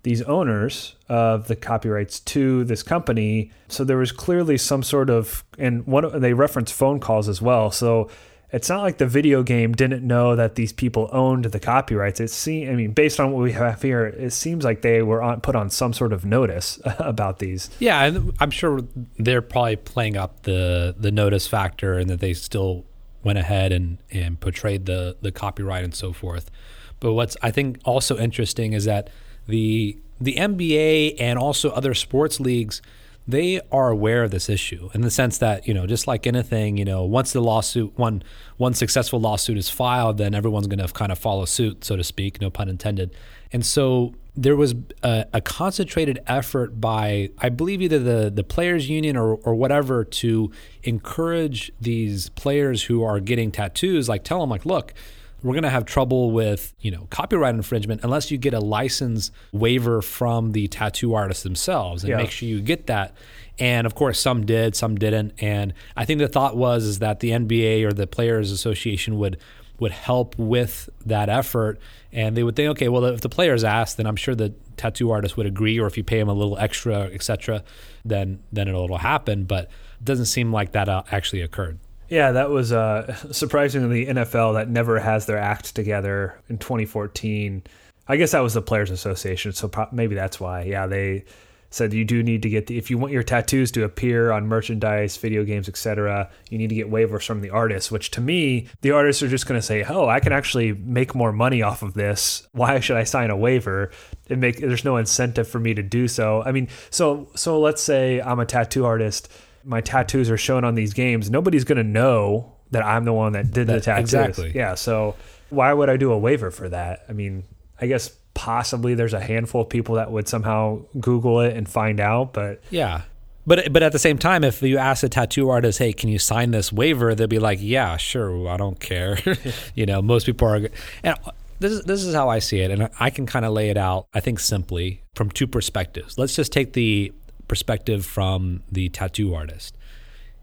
these 0.02 0.22
owners 0.22 0.94
of 1.08 1.48
the 1.48 1.56
copyrights 1.56 2.20
to 2.20 2.64
this 2.64 2.82
company. 2.82 3.52
So 3.68 3.84
there 3.84 3.98
was 3.98 4.12
clearly 4.12 4.56
some 4.56 4.82
sort 4.82 5.10
of, 5.10 5.44
and 5.58 5.86
one 5.86 6.20
they 6.20 6.32
reference 6.32 6.72
phone 6.72 7.00
calls 7.00 7.28
as 7.28 7.42
well. 7.42 7.70
So 7.70 8.10
it's 8.52 8.68
not 8.68 8.82
like 8.82 8.98
the 8.98 9.06
video 9.06 9.42
game 9.42 9.72
didn't 9.72 10.06
know 10.06 10.34
that 10.34 10.56
these 10.56 10.72
people 10.72 11.08
owned 11.12 11.44
the 11.44 11.60
copyrights. 11.60 12.20
It 12.20 12.30
seems, 12.30 12.68
I 12.68 12.74
mean, 12.74 12.92
based 12.92 13.20
on 13.20 13.32
what 13.32 13.42
we 13.42 13.52
have 13.52 13.80
here, 13.80 14.06
it 14.06 14.32
seems 14.32 14.64
like 14.64 14.82
they 14.82 15.02
were 15.02 15.22
on, 15.22 15.40
put 15.40 15.54
on 15.54 15.70
some 15.70 15.92
sort 15.92 16.12
of 16.12 16.24
notice 16.24 16.80
about 16.98 17.38
these. 17.38 17.70
Yeah, 17.78 18.04
and 18.04 18.32
I'm 18.40 18.50
sure 18.50 18.80
they're 19.18 19.42
probably 19.42 19.76
playing 19.76 20.16
up 20.16 20.42
the 20.42 20.94
the 20.98 21.10
notice 21.10 21.46
factor, 21.46 21.94
and 21.94 22.10
that 22.10 22.20
they 22.20 22.34
still 22.34 22.84
went 23.22 23.38
ahead 23.38 23.72
and 23.72 23.98
and 24.10 24.40
portrayed 24.40 24.86
the 24.86 25.16
the 25.20 25.30
copyright 25.30 25.84
and 25.84 25.94
so 25.94 26.12
forth. 26.12 26.50
But 26.98 27.14
what's 27.14 27.36
I 27.42 27.50
think 27.50 27.78
also 27.84 28.18
interesting 28.18 28.72
is 28.72 28.84
that 28.84 29.10
the 29.46 29.96
the 30.20 30.34
NBA 30.34 31.16
and 31.18 31.38
also 31.38 31.70
other 31.70 31.94
sports 31.94 32.40
leagues 32.40 32.82
they 33.30 33.60
are 33.70 33.90
aware 33.90 34.24
of 34.24 34.30
this 34.30 34.48
issue 34.48 34.90
in 34.94 35.02
the 35.02 35.10
sense 35.10 35.38
that 35.38 35.66
you 35.66 35.74
know 35.74 35.86
just 35.86 36.06
like 36.06 36.26
anything 36.26 36.76
you 36.76 36.84
know 36.84 37.04
once 37.04 37.32
the 37.32 37.40
lawsuit 37.40 37.92
one 37.96 38.22
one 38.56 38.74
successful 38.74 39.20
lawsuit 39.20 39.56
is 39.56 39.68
filed 39.68 40.18
then 40.18 40.34
everyone's 40.34 40.66
going 40.66 40.78
to 40.78 40.92
kind 40.92 41.12
of 41.12 41.18
follow 41.18 41.44
suit 41.44 41.84
so 41.84 41.96
to 41.96 42.04
speak 42.04 42.40
no 42.40 42.50
pun 42.50 42.68
intended. 42.68 43.14
And 43.52 43.66
so 43.66 44.14
there 44.36 44.54
was 44.54 44.76
a, 45.02 45.26
a, 45.32 45.40
concentrated 45.40 46.20
effort 46.26 46.80
by 46.80 47.30
i 47.38 47.48
believe 47.48 47.82
either 47.82 47.98
the, 47.98 48.30
the 48.30 48.44
players 48.44 48.88
union 48.88 49.16
or, 49.16 49.34
or 49.34 49.54
whatever 49.54 50.04
to 50.04 50.50
encourage 50.84 51.72
these 51.80 52.28
players 52.30 52.84
who 52.84 53.02
are 53.02 53.18
getting 53.18 53.50
tattoos 53.50 54.08
like 54.08 54.22
tell 54.22 54.40
them 54.40 54.48
like 54.48 54.64
look 54.64 54.94
we're 55.42 55.54
going 55.54 55.62
to 55.62 55.70
have 55.70 55.84
trouble 55.84 56.30
with, 56.30 56.74
you 56.80 56.90
know, 56.90 57.06
copyright 57.10 57.54
infringement 57.54 58.02
unless 58.04 58.30
you 58.30 58.38
get 58.38 58.54
a 58.54 58.60
license 58.60 59.30
waiver 59.52 60.02
from 60.02 60.52
the 60.52 60.68
tattoo 60.68 61.14
artists 61.14 61.42
themselves 61.42 62.02
and 62.02 62.10
yeah. 62.10 62.16
make 62.16 62.30
sure 62.30 62.48
you 62.48 62.60
get 62.60 62.86
that. 62.86 63.14
And 63.58 63.86
of 63.86 63.94
course, 63.94 64.18
some 64.18 64.46
did, 64.46 64.74
some 64.74 64.96
didn't. 64.96 65.34
And 65.42 65.74
I 65.96 66.04
think 66.04 66.18
the 66.18 66.28
thought 66.28 66.56
was 66.56 66.84
is 66.84 66.98
that 67.00 67.20
the 67.20 67.30
NBA 67.30 67.84
or 67.84 67.92
the 67.92 68.06
Players 68.06 68.50
Association 68.50 69.18
would 69.18 69.38
would 69.80 69.92
help 69.92 70.38
with 70.38 70.90
that 71.06 71.30
effort, 71.30 71.80
and 72.12 72.36
they 72.36 72.42
would 72.42 72.54
think, 72.54 72.68
okay, 72.72 72.88
well, 72.88 73.06
if 73.06 73.22
the 73.22 73.30
players 73.30 73.64
ask, 73.64 73.96
then 73.96 74.06
I'm 74.06 74.14
sure 74.14 74.34
the 74.34 74.50
tattoo 74.76 75.10
artist 75.10 75.38
would 75.38 75.46
agree, 75.46 75.80
or 75.80 75.86
if 75.86 75.96
you 75.96 76.04
pay 76.04 76.18
them 76.18 76.28
a 76.28 76.34
little 76.34 76.58
extra, 76.58 77.04
etc., 77.04 77.64
then 78.04 78.40
then 78.52 78.68
it'll, 78.68 78.98
happen. 78.98 79.44
But 79.44 79.64
it 79.64 80.04
doesn't 80.04 80.26
seem 80.26 80.52
like 80.52 80.72
that 80.72 80.88
uh, 80.88 81.02
actually 81.10 81.40
occurred. 81.40 81.78
Yeah, 82.10 82.32
that 82.32 82.50
was 82.50 82.72
uh, 82.72 83.14
surprisingly 83.30 84.04
the 84.04 84.12
NFL 84.12 84.54
that 84.54 84.68
never 84.68 84.98
has 84.98 85.26
their 85.26 85.38
act 85.38 85.74
together 85.74 86.38
in 86.48 86.58
2014. 86.58 87.62
I 88.08 88.16
guess 88.16 88.32
that 88.32 88.40
was 88.40 88.54
the 88.54 88.62
Players 88.62 88.90
Association, 88.90 89.52
so 89.52 89.68
pro- 89.68 89.88
maybe 89.92 90.16
that's 90.16 90.40
why. 90.40 90.64
Yeah, 90.64 90.88
they 90.88 91.24
said 91.72 91.92
you 91.92 92.04
do 92.04 92.20
need 92.20 92.42
to 92.42 92.50
get 92.50 92.66
the 92.66 92.76
if 92.76 92.90
you 92.90 92.98
want 92.98 93.12
your 93.12 93.22
tattoos 93.22 93.70
to 93.70 93.84
appear 93.84 94.32
on 94.32 94.48
merchandise, 94.48 95.16
video 95.16 95.44
games, 95.44 95.68
etc. 95.68 96.28
You 96.48 96.58
need 96.58 96.70
to 96.70 96.74
get 96.74 96.90
waivers 96.90 97.24
from 97.24 97.40
the 97.40 97.50
artists. 97.50 97.92
Which 97.92 98.10
to 98.12 98.20
me, 98.20 98.66
the 98.80 98.90
artists 98.90 99.22
are 99.22 99.28
just 99.28 99.46
going 99.46 99.60
to 99.60 99.64
say, 99.64 99.84
"Oh, 99.84 100.08
I 100.08 100.18
can 100.18 100.32
actually 100.32 100.72
make 100.72 101.14
more 101.14 101.30
money 101.30 101.62
off 101.62 101.82
of 101.82 101.94
this. 101.94 102.48
Why 102.50 102.80
should 102.80 102.96
I 102.96 103.04
sign 103.04 103.30
a 103.30 103.36
waiver?" 103.36 103.92
It 104.28 104.38
make 104.38 104.58
there's 104.58 104.84
no 104.84 104.96
incentive 104.96 105.46
for 105.46 105.60
me 105.60 105.74
to 105.74 105.82
do 105.84 106.08
so. 106.08 106.42
I 106.42 106.50
mean, 106.50 106.66
so 106.90 107.28
so 107.36 107.60
let's 107.60 107.82
say 107.82 108.20
I'm 108.20 108.40
a 108.40 108.46
tattoo 108.46 108.84
artist 108.84 109.30
my 109.64 109.80
tattoos 109.80 110.30
are 110.30 110.36
shown 110.38 110.64
on 110.64 110.74
these 110.74 110.94
games, 110.94 111.30
nobody's 111.30 111.64
going 111.64 111.78
to 111.78 111.84
know 111.84 112.56
that 112.70 112.84
I'm 112.84 113.04
the 113.04 113.12
one 113.12 113.32
that 113.32 113.50
did 113.50 113.66
the 113.66 113.80
tattoos. 113.80 114.14
exactly. 114.14 114.52
Yeah. 114.54 114.74
So 114.74 115.16
why 115.50 115.72
would 115.72 115.90
I 115.90 115.96
do 115.96 116.12
a 116.12 116.18
waiver 116.18 116.50
for 116.50 116.68
that? 116.68 117.04
I 117.08 117.12
mean, 117.12 117.44
I 117.80 117.86
guess 117.86 118.10
possibly 118.34 118.94
there's 118.94 119.14
a 119.14 119.20
handful 119.20 119.62
of 119.62 119.68
people 119.68 119.96
that 119.96 120.12
would 120.12 120.28
somehow 120.28 120.82
Google 120.98 121.40
it 121.40 121.56
and 121.56 121.68
find 121.68 122.00
out, 122.00 122.32
but 122.32 122.62
Yeah. 122.70 123.02
But 123.46 123.72
but 123.72 123.82
at 123.82 123.92
the 123.92 123.98
same 123.98 124.18
time, 124.18 124.44
if 124.44 124.62
you 124.62 124.76
ask 124.76 125.02
a 125.02 125.08
tattoo 125.08 125.48
artist, 125.48 125.78
"Hey, 125.78 125.94
can 125.94 126.10
you 126.10 126.18
sign 126.18 126.50
this 126.50 126.70
waiver?" 126.72 127.14
They'll 127.14 127.26
be 127.26 127.38
like, 127.38 127.58
"Yeah, 127.60 127.96
sure. 127.96 128.46
I 128.48 128.58
don't 128.58 128.78
care." 128.78 129.18
you 129.74 129.86
know, 129.86 130.02
most 130.02 130.26
people 130.26 130.46
are. 130.46 130.68
And 131.02 131.16
this 131.58 131.72
is 131.72 131.82
this 131.82 132.04
is 132.04 132.14
how 132.14 132.28
I 132.28 132.38
see 132.38 132.60
it, 132.60 132.70
and 132.70 132.90
I 133.00 133.08
can 133.10 133.24
kind 133.24 133.46
of 133.46 133.52
lay 133.52 133.70
it 133.70 133.78
out. 133.78 134.08
I 134.12 134.20
think 134.20 134.40
simply 134.40 135.02
from 135.14 135.30
two 135.30 135.46
perspectives. 135.46 136.18
Let's 136.18 136.36
just 136.36 136.52
take 136.52 136.74
the 136.74 137.12
perspective 137.50 138.06
from 138.06 138.62
the 138.70 138.88
tattoo 138.90 139.34
artist. 139.34 139.76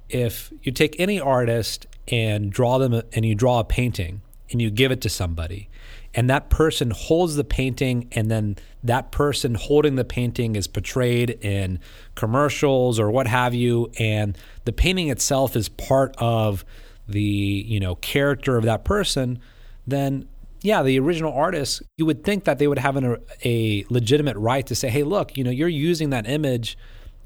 If 0.10 0.52
you 0.62 0.74
take 0.74 1.00
any 1.00 1.22
artist 1.22 1.88
and 2.10 2.52
draw 2.52 2.78
them, 2.78 3.02
and 3.14 3.26
you 3.26 3.34
draw 3.34 3.62
a 3.62 3.64
painting, 3.64 4.20
and 4.52 4.62
you 4.62 4.70
give 4.70 4.92
it 4.92 5.00
to 5.02 5.10
somebody, 5.10 5.70
and 6.14 6.30
that 6.30 6.50
person 6.50 6.92
holds 6.92 7.38
the 7.38 7.46
painting 7.46 8.10
and 8.12 8.30
then 8.30 8.58
that 8.84 9.12
person 9.12 9.56
holding 9.56 9.96
the 9.96 10.04
painting 10.04 10.58
is 10.58 10.68
portrayed 10.68 11.30
in 11.30 11.80
commercials 12.16 13.00
or 13.00 13.10
what 13.10 13.28
have 13.28 13.54
you 13.54 13.90
and 14.00 14.38
the 14.66 14.74
painting 14.74 15.10
itself 15.10 15.56
is 15.56 15.70
part 15.70 16.14
of 16.18 16.66
the 17.08 17.22
you 17.22 17.80
know 17.80 17.96
character 17.96 18.58
of 18.58 18.64
that 18.64 18.84
person 18.84 19.40
then 19.86 20.28
yeah 20.62 20.82
the 20.82 20.98
original 21.00 21.34
artist 21.34 21.84
you 21.98 22.06
would 22.06 22.24
think 22.24 22.46
that 22.46 22.58
they 22.58 22.68
would 22.68 22.80
have 22.80 22.96
an, 22.96 23.18
a 23.46 23.86
legitimate 23.90 24.36
right 24.38 24.66
to 24.66 24.74
say 24.74 24.90
hey 24.90 25.04
look 25.04 25.38
you 25.38 25.44
know 25.44 25.52
you're 25.52 25.68
using 25.68 26.10
that 26.10 26.28
image 26.28 26.78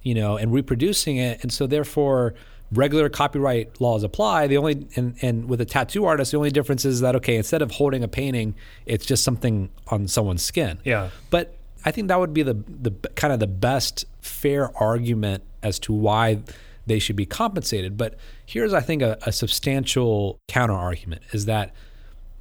you 0.04 0.16
know 0.16 0.38
and 0.38 0.54
reproducing 0.54 1.18
it 1.18 1.42
and 1.42 1.52
so 1.52 1.68
therefore 1.68 2.34
regular 2.72 3.10
copyright 3.10 3.80
laws 3.82 4.04
apply. 4.04 4.48
The 4.48 4.58
only 4.58 4.88
and, 4.96 5.16
and 5.22 5.50
with 5.50 5.62
a 5.62 5.66
tattoo 5.66 6.06
artist, 6.06 6.32
the 6.32 6.38
only 6.38 6.52
difference 6.52 6.86
is 6.86 7.02
that 7.02 7.16
okay, 7.18 7.36
instead 7.36 7.62
of 7.62 7.72
holding 7.72 8.04
a 8.04 8.08
painting, 8.08 8.56
it's 8.86 9.06
just 9.06 9.24
something 9.24 9.70
on 9.88 10.08
someone's 10.08 10.44
skin. 10.44 10.80
Yeah. 10.84 11.10
But 11.30 11.56
I 11.84 11.92
think 11.92 12.08
that 12.08 12.20
would 12.20 12.34
be 12.34 12.44
the 12.44 12.54
the 12.54 12.92
kind 13.16 13.34
of 13.34 13.40
the 13.40 13.48
best 13.48 14.06
fair 14.22 14.76
argument 14.78 15.44
as 15.64 15.80
to 15.80 15.94
why 15.94 16.40
they 16.86 17.00
should 17.00 17.16
be 17.16 17.26
compensated. 17.26 17.98
But 17.98 18.18
here's 18.46 18.74
I 18.74 18.82
think 18.82 19.02
a, 19.02 19.18
a 19.24 19.32
substantial 19.32 20.40
counter 20.48 20.74
argument 20.74 21.22
is 21.32 21.46
that 21.46 21.74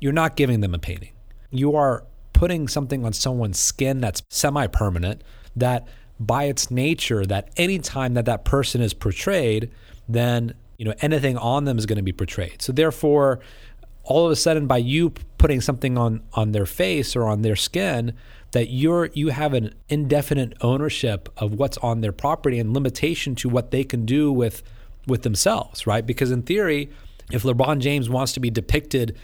you're 0.01 0.13
not 0.13 0.37
giving 0.37 0.61
them 0.61 0.75
a 0.75 0.79
painting. 0.79 1.13
You 1.51 1.77
are 1.77 2.05
putting 2.33 2.69
something 2.69 3.05
on 3.05 3.13
someone's 3.13 3.59
skin 3.59 4.01
that's 4.01 4.23
semi-permanent 4.31 5.23
that 5.57 5.87
by 6.21 6.45
its 6.45 6.71
nature 6.71 7.25
that 7.25 7.49
anytime 7.57 8.15
that 8.15 8.27
that 8.27 8.45
person 8.45 8.83
is 8.83 8.93
portrayed 8.93 9.71
then 10.07 10.55
you 10.77 10.85
know 10.85 10.95
anything 11.01 11.37
on 11.39 11.65
them 11.65 11.79
is 11.79 11.87
going 11.87 11.97
to 11.97 12.03
be 12.03 12.13
portrayed. 12.13 12.61
So 12.63 12.73
therefore 12.73 13.41
all 14.05 14.27
of 14.27 14.33
a 14.33 14.37
sudden 14.37 14.67
by 14.67 14.79
you 14.79 15.11
putting 15.39 15.61
something 15.61 15.97
on 15.97 16.23
on 16.35 16.53
their 16.53 16.67
face 16.67 17.17
or 17.17 17.27
on 17.27 17.43
their 17.43 17.57
skin 17.57 18.15
that 18.53 18.71
you're 18.71 19.11
you 19.13 19.29
have 19.29 19.55
an 19.55 19.75
indefinite 19.89 20.55
ownership 20.61 21.29
of 21.37 21.55
what's 21.55 21.79
on 21.79 22.01
their 22.01 22.13
property 22.13 22.59
and 22.59 22.75
limitation 22.75 23.35
to 23.35 23.49
what 23.49 23.71
they 23.71 23.85
can 23.85 24.05
do 24.05 24.33
with 24.33 24.63
with 25.07 25.23
themselves 25.23 25.87
right? 25.87 26.07
Because 26.07 26.31
in 26.31 26.43
theory 26.43 26.91
if 27.31 27.43
LeBron 27.43 27.79
James 27.79 28.11
wants 28.11 28.33
to 28.33 28.41
be 28.41 28.51
depicted 28.51 29.17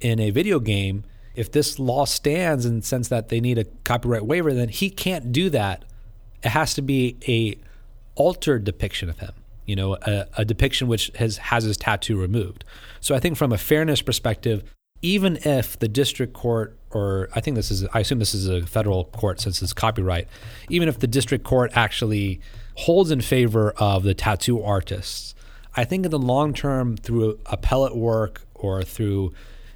in 0.00 0.18
a 0.18 0.30
video 0.30 0.58
game 0.60 1.04
if 1.34 1.50
this 1.50 1.78
law 1.78 2.04
stands 2.04 2.64
in 2.64 2.80
the 2.80 2.86
sense 2.86 3.08
that 3.08 3.28
they 3.28 3.40
need 3.40 3.58
a 3.58 3.64
copyright 3.84 4.24
waiver 4.24 4.54
then 4.54 4.68
he 4.68 4.90
can't 4.90 5.32
do 5.32 5.50
that 5.50 5.84
it 6.42 6.48
has 6.48 6.74
to 6.74 6.82
be 6.82 7.16
a 7.26 7.56
altered 8.14 8.64
depiction 8.64 9.08
of 9.08 9.18
him 9.18 9.32
you 9.70 9.76
know, 9.76 9.96
a, 10.02 10.26
a, 10.38 10.44
depiction 10.44 10.88
which 10.88 11.12
has 11.14 11.36
has 11.36 11.62
his 11.62 11.76
tattoo 11.76 12.20
removed. 12.20 12.64
So 12.98 13.14
I 13.14 13.20
think 13.20 13.36
from 13.36 13.52
a 13.52 13.56
fairness 13.56 14.02
perspective, 14.02 14.64
even 15.00 15.38
if 15.44 15.78
the 15.78 15.86
district 15.86 16.32
court 16.32 16.76
or 16.90 17.28
I 17.36 17.40
think 17.40 17.54
this 17.54 17.70
is 17.70 17.86
I 17.94 18.00
assume 18.00 18.18
this 18.18 18.34
is 18.34 18.48
a 18.48 18.66
federal 18.66 19.04
court 19.04 19.40
since 19.40 19.62
it's 19.62 19.72
copyright, 19.72 20.26
even 20.68 20.88
if 20.88 20.98
the 20.98 21.06
district 21.06 21.44
court 21.44 21.70
actually 21.76 22.40
holds 22.78 23.12
in 23.12 23.20
favor 23.20 23.70
of 23.76 24.02
the 24.02 24.12
tattoo 24.12 24.60
artists, 24.60 25.36
I 25.76 25.84
think 25.84 26.04
in 26.04 26.10
the 26.10 26.18
long 26.18 26.52
term 26.52 26.96
through 26.96 27.38
appellate 27.46 27.94
work 27.94 28.42
or 28.56 28.82
through 28.82 29.32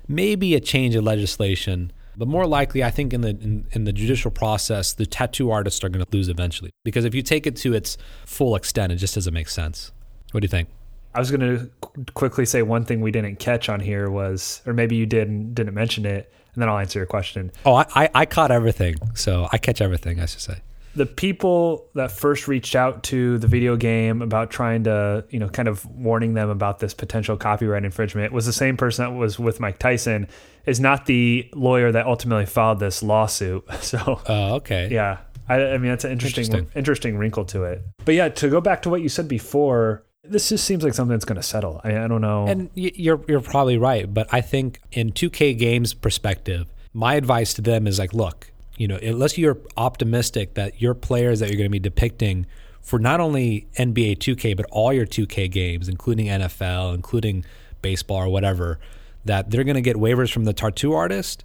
maybe 0.09 0.57
a 0.57 0.61
change 0.61 0.97
of 0.97 1.05
legislation, 1.05 1.93
but 2.17 2.29
more 2.29 2.47
likely, 2.47 2.85
I 2.85 2.91
think 2.91 3.13
in 3.13 3.21
the 3.21 3.31
in, 3.31 3.67
in, 3.73 3.85
the 3.85 3.93
judicial 3.93 4.31
process, 4.31 4.93
the 4.93 5.07
tattoo 5.07 5.51
artists 5.51 5.83
are 5.85 5.89
going 5.89 6.05
to 6.05 6.17
lose 6.17 6.29
eventually. 6.29 6.71
Because 6.85 7.05
if 7.05 7.15
you 7.15 7.23
take 7.23 7.47
it 7.47 7.57
to 7.57 7.75
its 7.75 7.97
full 8.27 8.57
extent, 8.57 8.93
it 8.93 8.97
just 8.97 9.15
doesn't 9.15 9.35
make 9.35 9.49
sense. 9.49 9.93
What 10.33 10.41
do 10.41 10.45
you 10.45 10.51
think? 10.51 10.69
I 11.15 11.21
was 11.21 11.31
going 11.31 11.41
to 11.41 11.71
quickly 12.15 12.45
say 12.45 12.63
one 12.63 12.85
thing 12.85 13.01
we 13.01 13.13
didn't 13.13 13.37
catch 13.39 13.69
on 13.69 13.79
here 13.79 14.11
was, 14.11 14.63
or 14.67 14.73
maybe 14.73 14.97
you 14.97 15.07
did 15.07 15.29
and 15.29 15.55
didn't 15.55 15.75
mention 15.75 16.05
it, 16.07 16.33
and 16.55 16.63
then 16.63 16.69
I'll 16.69 16.79
answer 16.79 16.99
your 16.99 17.07
question. 17.07 17.53
Oh, 17.65 17.75
I, 17.75 17.87
I, 17.95 18.11
I 18.15 18.27
caught 18.27 18.51
everything. 18.51 18.97
So 19.15 19.49
I 19.53 19.59
catch 19.59 19.81
everything, 19.81 20.21
I 20.21 20.27
should 20.27 20.41
say 20.41 20.61
the 20.95 21.07
people 21.07 21.89
that 21.95 22.13
first 22.13 22.47
reached 22.47 22.77
out 22.77 23.03
to 23.05 23.39
the 23.39 23.49
video 23.49 23.77
game 23.77 24.23
about 24.23 24.51
trying 24.51 24.85
to, 24.85 25.25
you 25.29 25.39
know, 25.39 25.49
kind 25.49 25.67
of 25.69 25.85
warning 25.87 26.35
them 26.35 26.49
about 26.49 26.79
this 26.79 26.95
potential 26.95 27.37
copyright 27.37 27.85
infringement 27.85 28.33
was 28.33 28.47
the 28.47 28.53
same 28.53 28.77
person 28.77 29.05
that 29.05 29.19
was 29.19 29.39
with 29.39 29.61
Mike 29.61 29.79
Tyson, 29.79 30.29
is 30.67 30.81
not 30.81 31.07
the 31.07 31.49
lawyer 31.55 31.91
that 31.91 32.07
ultimately 32.07 32.47
filed 32.47 32.79
this 32.79 33.03
lawsuit. 33.03 33.65
So, 33.85 34.21
uh, 34.29 34.55
okay, 34.55 34.89
yeah, 34.91 35.19
I, 35.47 35.57
I, 35.57 35.79
mean 35.79 35.91
that's 35.91 36.05
an 36.05 36.13
interesting, 36.13 36.45
interesting, 36.45 36.71
interesting 36.75 37.19
wrinkle 37.19 37.45
to 37.47 37.65
it. 37.65 37.83
But 38.05 38.15
yeah, 38.15 38.31
to 38.31 38.49
go 38.49 38.63
back 38.63 38.83
to 38.83 38.91
what 38.91 39.03
you 39.03 39.11
said 39.11 39.29
before, 39.29 40.05
this 40.23 40.49
just 40.49 40.65
seems 40.65 40.83
like 40.83 40.95
something 40.95 41.13
that's 41.13 41.27
going 41.27 41.37
to 41.37 41.43
settle. 41.43 41.83
I, 41.85 42.05
I 42.05 42.09
don't 42.09 42.23
know. 42.23 42.47
And 42.47 42.71
you're 42.75 43.21
you're 43.29 43.41
probably 43.41 43.77
right, 43.77 44.13
but 44.13 44.33
I 44.33 44.41
think 44.41 44.81
in 44.93 45.13
2K 45.13 45.59
Games 45.59 45.93
perspective, 45.93 46.73
my 46.95 47.17
advice 47.17 47.53
to 47.55 47.63
them 47.63 47.87
is 47.87 47.99
like, 47.99 48.15
look 48.15 48.51
you 48.77 48.89
know, 48.89 48.97
unless 48.97 49.39
you're 49.39 49.59
optimistic 49.77 50.55
that 50.55 50.81
your 50.81 50.95
players 50.95 51.41
that 51.41 51.49
you're 51.49 51.57
going 51.57 51.69
to 51.69 51.71
be 51.71 51.79
depicting 51.79 52.47
for 52.81 52.99
not 52.99 53.21
only 53.21 53.67
NBA 53.77 54.19
2K 54.19 54.57
but 54.57 54.67
all 54.71 54.93
your 54.93 55.07
2K 55.07 55.51
games, 55.51 55.89
including 55.89 56.27
NFL, 56.27 56.95
including 56.95 57.45
baseball 57.83 58.19
or 58.19 58.29
whatever, 58.29 58.79
that 59.25 59.51
they're 59.51 59.65
going 59.65 59.75
to 59.77 59.81
get 59.81 59.97
waivers 59.97 60.33
from 60.33 60.45
the 60.45 60.53
tattoo 60.53 60.93
artist, 60.93 61.45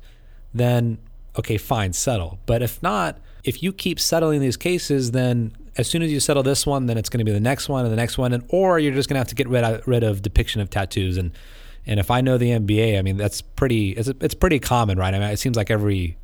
then 0.53 0.97
okay, 1.37 1.57
fine, 1.57 1.93
settle. 1.93 2.39
But 2.45 2.61
if 2.61 2.81
not, 2.83 3.19
if 3.43 3.63
you 3.63 3.71
keep 3.71 3.99
settling 3.99 4.41
these 4.41 4.57
cases, 4.57 5.11
then 5.11 5.55
as 5.77 5.87
soon 5.87 6.01
as 6.01 6.11
you 6.11 6.19
settle 6.19 6.43
this 6.43 6.65
one, 6.65 6.87
then 6.87 6.97
it's 6.97 7.07
going 7.07 7.19
to 7.19 7.23
be 7.25 7.31
the 7.31 7.39
next 7.39 7.69
one 7.69 7.85
and 7.85 7.91
the 7.91 7.95
next 7.95 8.17
one, 8.17 8.33
and 8.33 8.43
or 8.49 8.79
you're 8.79 8.93
just 8.93 9.07
going 9.07 9.15
to 9.15 9.19
have 9.19 9.29
to 9.29 9.35
get 9.35 9.47
rid 9.47 9.63
of, 9.63 9.87
rid 9.87 10.03
of 10.03 10.21
depiction 10.21 10.61
of 10.61 10.69
tattoos. 10.69 11.17
And 11.17 11.31
and 11.85 11.99
if 11.99 12.11
I 12.11 12.21
know 12.21 12.37
the 12.37 12.49
NBA, 12.49 12.99
I 12.99 13.01
mean 13.01 13.17
that's 13.17 13.41
pretty 13.41 13.91
it's 13.91 14.09
it's 14.19 14.33
pretty 14.33 14.59
common, 14.59 14.97
right? 14.97 15.13
I 15.13 15.19
mean, 15.19 15.29
it 15.29 15.39
seems 15.39 15.55
like 15.55 15.71
every 15.71 16.17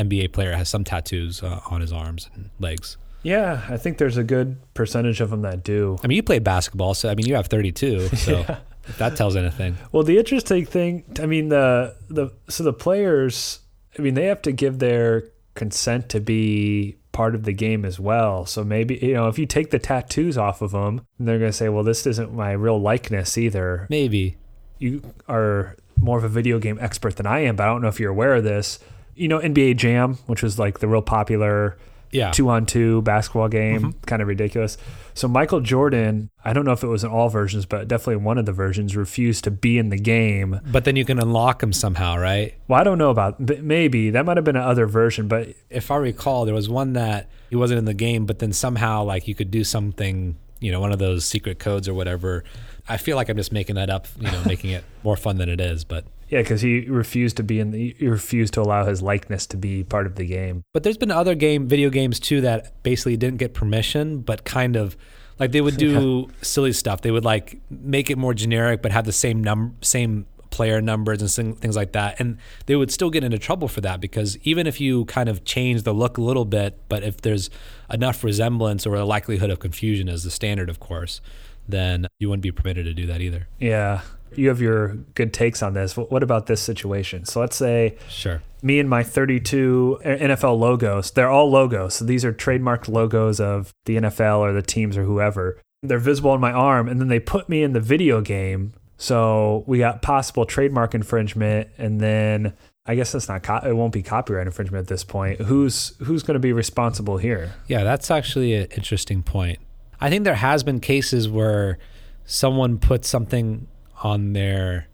NBA 0.00 0.32
player 0.32 0.52
has 0.52 0.68
some 0.68 0.84
tattoos 0.84 1.42
uh, 1.42 1.60
on 1.70 1.80
his 1.80 1.92
arms 1.92 2.30
and 2.34 2.50
legs. 2.58 2.96
Yeah, 3.22 3.62
I 3.68 3.76
think 3.76 3.98
there's 3.98 4.16
a 4.16 4.24
good 4.24 4.56
percentage 4.74 5.20
of 5.20 5.30
them 5.30 5.42
that 5.42 5.62
do. 5.62 5.98
I 6.02 6.06
mean, 6.06 6.16
you 6.16 6.22
played 6.22 6.44
basketball, 6.44 6.94
so 6.94 7.10
I 7.10 7.14
mean, 7.14 7.26
you 7.26 7.34
have 7.34 7.46
32. 7.46 8.08
So 8.16 8.40
yeah. 8.40 8.58
if 8.84 8.98
that 8.98 9.16
tells 9.16 9.36
anything. 9.36 9.76
Well, 9.92 10.02
the 10.02 10.18
interesting 10.18 10.64
thing, 10.66 11.04
I 11.20 11.26
mean, 11.26 11.48
the 11.48 11.94
the 12.08 12.30
so 12.48 12.64
the 12.64 12.72
players, 12.72 13.60
I 13.98 14.02
mean, 14.02 14.14
they 14.14 14.26
have 14.26 14.42
to 14.42 14.52
give 14.52 14.78
their 14.78 15.24
consent 15.54 16.08
to 16.10 16.20
be 16.20 16.96
part 17.12 17.34
of 17.34 17.44
the 17.44 17.52
game 17.52 17.84
as 17.84 18.00
well. 18.00 18.46
So 18.46 18.64
maybe 18.64 18.96
you 19.02 19.14
know, 19.14 19.28
if 19.28 19.38
you 19.38 19.46
take 19.46 19.70
the 19.70 19.78
tattoos 19.78 20.38
off 20.38 20.62
of 20.62 20.72
them, 20.72 21.02
they're 21.18 21.38
going 21.38 21.50
to 21.50 21.56
say, 21.56 21.68
"Well, 21.68 21.84
this 21.84 22.06
isn't 22.06 22.32
my 22.32 22.52
real 22.52 22.80
likeness 22.80 23.36
either." 23.36 23.86
Maybe 23.90 24.36
you 24.78 25.02
are 25.28 25.76
more 25.98 26.16
of 26.16 26.24
a 26.24 26.28
video 26.28 26.58
game 26.58 26.78
expert 26.80 27.16
than 27.16 27.26
I 27.26 27.40
am, 27.40 27.56
but 27.56 27.64
I 27.64 27.66
don't 27.66 27.82
know 27.82 27.88
if 27.88 28.00
you're 28.00 28.10
aware 28.10 28.34
of 28.34 28.44
this 28.44 28.78
you 29.20 29.28
know 29.28 29.38
NBA 29.38 29.76
Jam, 29.76 30.14
which 30.26 30.42
was 30.42 30.58
like 30.58 30.78
the 30.78 30.88
real 30.88 31.02
popular 31.02 31.76
yeah. 32.10 32.30
two 32.30 32.48
on 32.48 32.66
two 32.66 33.02
basketball 33.02 33.48
game, 33.48 33.80
mm-hmm. 33.80 34.00
kind 34.06 34.22
of 34.22 34.28
ridiculous. 34.28 34.76
So 35.14 35.28
Michael 35.28 35.60
Jordan, 35.60 36.30
I 36.44 36.52
don't 36.52 36.64
know 36.64 36.72
if 36.72 36.82
it 36.82 36.86
was 36.86 37.04
in 37.04 37.10
all 37.10 37.28
versions, 37.28 37.66
but 37.66 37.88
definitely 37.88 38.16
one 38.16 38.38
of 38.38 38.46
the 38.46 38.52
versions 38.52 38.96
refused 38.96 39.44
to 39.44 39.50
be 39.50 39.78
in 39.78 39.90
the 39.90 39.98
game. 39.98 40.60
But 40.70 40.84
then 40.84 40.96
you 40.96 41.04
can 41.04 41.18
unlock 41.18 41.62
him 41.62 41.72
somehow, 41.72 42.16
right? 42.16 42.54
Well, 42.68 42.80
I 42.80 42.84
don't 42.84 42.98
know 42.98 43.10
about 43.10 43.40
maybe 43.40 44.10
that 44.10 44.24
might 44.24 44.36
have 44.36 44.44
been 44.44 44.56
another 44.56 44.86
version, 44.86 45.28
but 45.28 45.48
if 45.68 45.90
I 45.90 45.96
recall, 45.96 46.44
there 46.44 46.54
was 46.54 46.68
one 46.68 46.94
that 46.94 47.28
he 47.50 47.56
wasn't 47.56 47.78
in 47.78 47.84
the 47.84 47.94
game, 47.94 48.26
but 48.26 48.38
then 48.38 48.52
somehow 48.52 49.04
like 49.04 49.28
you 49.28 49.34
could 49.34 49.50
do 49.50 49.64
something, 49.64 50.36
you 50.60 50.72
know, 50.72 50.80
one 50.80 50.92
of 50.92 50.98
those 50.98 51.24
secret 51.24 51.58
codes 51.58 51.88
or 51.88 51.94
whatever. 51.94 52.44
I 52.88 52.96
feel 52.96 53.16
like 53.16 53.28
I'm 53.28 53.36
just 53.36 53.52
making 53.52 53.76
that 53.76 53.90
up, 53.90 54.08
you 54.18 54.30
know, 54.30 54.42
making 54.46 54.70
it 54.70 54.84
more 55.04 55.16
fun 55.16 55.36
than 55.36 55.48
it 55.48 55.60
is, 55.60 55.84
but 55.84 56.04
yeah, 56.30 56.42
because 56.42 56.60
he 56.60 56.88
refused 56.88 57.36
to 57.38 57.42
be 57.42 57.58
in 57.58 57.72
the, 57.72 57.94
he 57.98 58.06
refused 58.06 58.54
to 58.54 58.62
allow 58.62 58.84
his 58.84 59.02
likeness 59.02 59.46
to 59.48 59.56
be 59.56 59.82
part 59.82 60.06
of 60.06 60.14
the 60.14 60.24
game. 60.24 60.62
But 60.72 60.84
there's 60.84 60.96
been 60.96 61.10
other 61.10 61.34
game 61.34 61.66
video 61.66 61.90
games 61.90 62.20
too 62.20 62.40
that 62.42 62.80
basically 62.84 63.16
didn't 63.16 63.38
get 63.38 63.52
permission, 63.52 64.20
but 64.20 64.44
kind 64.44 64.76
of 64.76 64.96
like 65.40 65.50
they 65.50 65.60
would 65.60 65.76
do 65.76 66.28
yeah. 66.28 66.34
silly 66.42 66.72
stuff. 66.72 67.00
They 67.00 67.10
would 67.10 67.24
like 67.24 67.60
make 67.68 68.10
it 68.10 68.16
more 68.16 68.32
generic, 68.32 68.80
but 68.80 68.92
have 68.92 69.06
the 69.06 69.12
same 69.12 69.42
num 69.42 69.76
same 69.82 70.26
player 70.50 70.80
numbers 70.80 71.36
and 71.38 71.58
things 71.58 71.74
like 71.74 71.92
that, 71.92 72.20
and 72.20 72.38
they 72.66 72.76
would 72.76 72.92
still 72.92 73.10
get 73.10 73.24
into 73.24 73.38
trouble 73.38 73.66
for 73.66 73.80
that 73.80 74.00
because 74.00 74.36
even 74.44 74.68
if 74.68 74.80
you 74.80 75.06
kind 75.06 75.28
of 75.28 75.44
change 75.44 75.82
the 75.82 75.92
look 75.92 76.16
a 76.16 76.22
little 76.22 76.44
bit, 76.44 76.78
but 76.88 77.02
if 77.02 77.20
there's 77.22 77.50
enough 77.90 78.22
resemblance 78.22 78.86
or 78.86 78.94
a 78.94 79.04
likelihood 79.04 79.50
of 79.50 79.58
confusion 79.58 80.08
as 80.08 80.22
the 80.22 80.30
standard, 80.30 80.70
of 80.70 80.78
course, 80.78 81.20
then 81.68 82.06
you 82.20 82.28
wouldn't 82.28 82.42
be 82.42 82.52
permitted 82.52 82.84
to 82.84 82.94
do 82.94 83.06
that 83.06 83.20
either. 83.20 83.48
Yeah. 83.58 84.02
You 84.36 84.48
have 84.48 84.60
your 84.60 84.94
good 85.14 85.32
takes 85.32 85.62
on 85.62 85.74
this. 85.74 85.96
What 85.96 86.22
about 86.22 86.46
this 86.46 86.60
situation? 86.60 87.24
So 87.24 87.40
let's 87.40 87.56
say 87.56 87.96
Sure. 88.08 88.42
me 88.62 88.78
and 88.78 88.88
my 88.88 89.02
32 89.02 90.00
uh, 90.04 90.08
NFL 90.08 90.58
logos, 90.58 91.10
they're 91.10 91.30
all 91.30 91.50
logos. 91.50 91.94
So 91.94 92.04
these 92.04 92.24
are 92.24 92.32
trademarked 92.32 92.88
logos 92.88 93.40
of 93.40 93.72
the 93.86 93.96
NFL 93.96 94.38
or 94.38 94.52
the 94.52 94.62
teams 94.62 94.96
or 94.96 95.04
whoever. 95.04 95.58
They're 95.82 95.98
visible 95.98 96.30
on 96.32 96.40
my 96.40 96.52
arm, 96.52 96.88
and 96.88 97.00
then 97.00 97.08
they 97.08 97.20
put 97.20 97.48
me 97.48 97.62
in 97.62 97.72
the 97.72 97.80
video 97.80 98.20
game. 98.20 98.74
So 98.98 99.64
we 99.66 99.78
got 99.78 100.02
possible 100.02 100.44
trademark 100.44 100.94
infringement, 100.94 101.68
and 101.78 102.00
then 102.00 102.52
I 102.84 102.94
guess 102.96 103.12
that's 103.12 103.28
not 103.28 103.42
co- 103.42 103.66
it 103.66 103.74
won't 103.74 103.92
be 103.94 104.02
copyright 104.02 104.46
infringement 104.46 104.82
at 104.82 104.88
this 104.88 105.04
point. 105.04 105.40
Who's 105.40 105.94
who's 106.02 106.22
going 106.22 106.34
to 106.34 106.40
be 106.40 106.52
responsible 106.52 107.16
here? 107.16 107.54
Yeah, 107.66 107.82
that's 107.82 108.10
actually 108.10 108.52
an 108.54 108.66
interesting 108.76 109.22
point. 109.22 109.58
I 110.02 110.10
think 110.10 110.24
there 110.24 110.34
has 110.34 110.62
been 110.62 110.80
cases 110.80 111.28
where 111.30 111.78
someone 112.26 112.78
put 112.78 113.04
something 113.06 113.66
on 114.02 114.32
their 114.32 114.86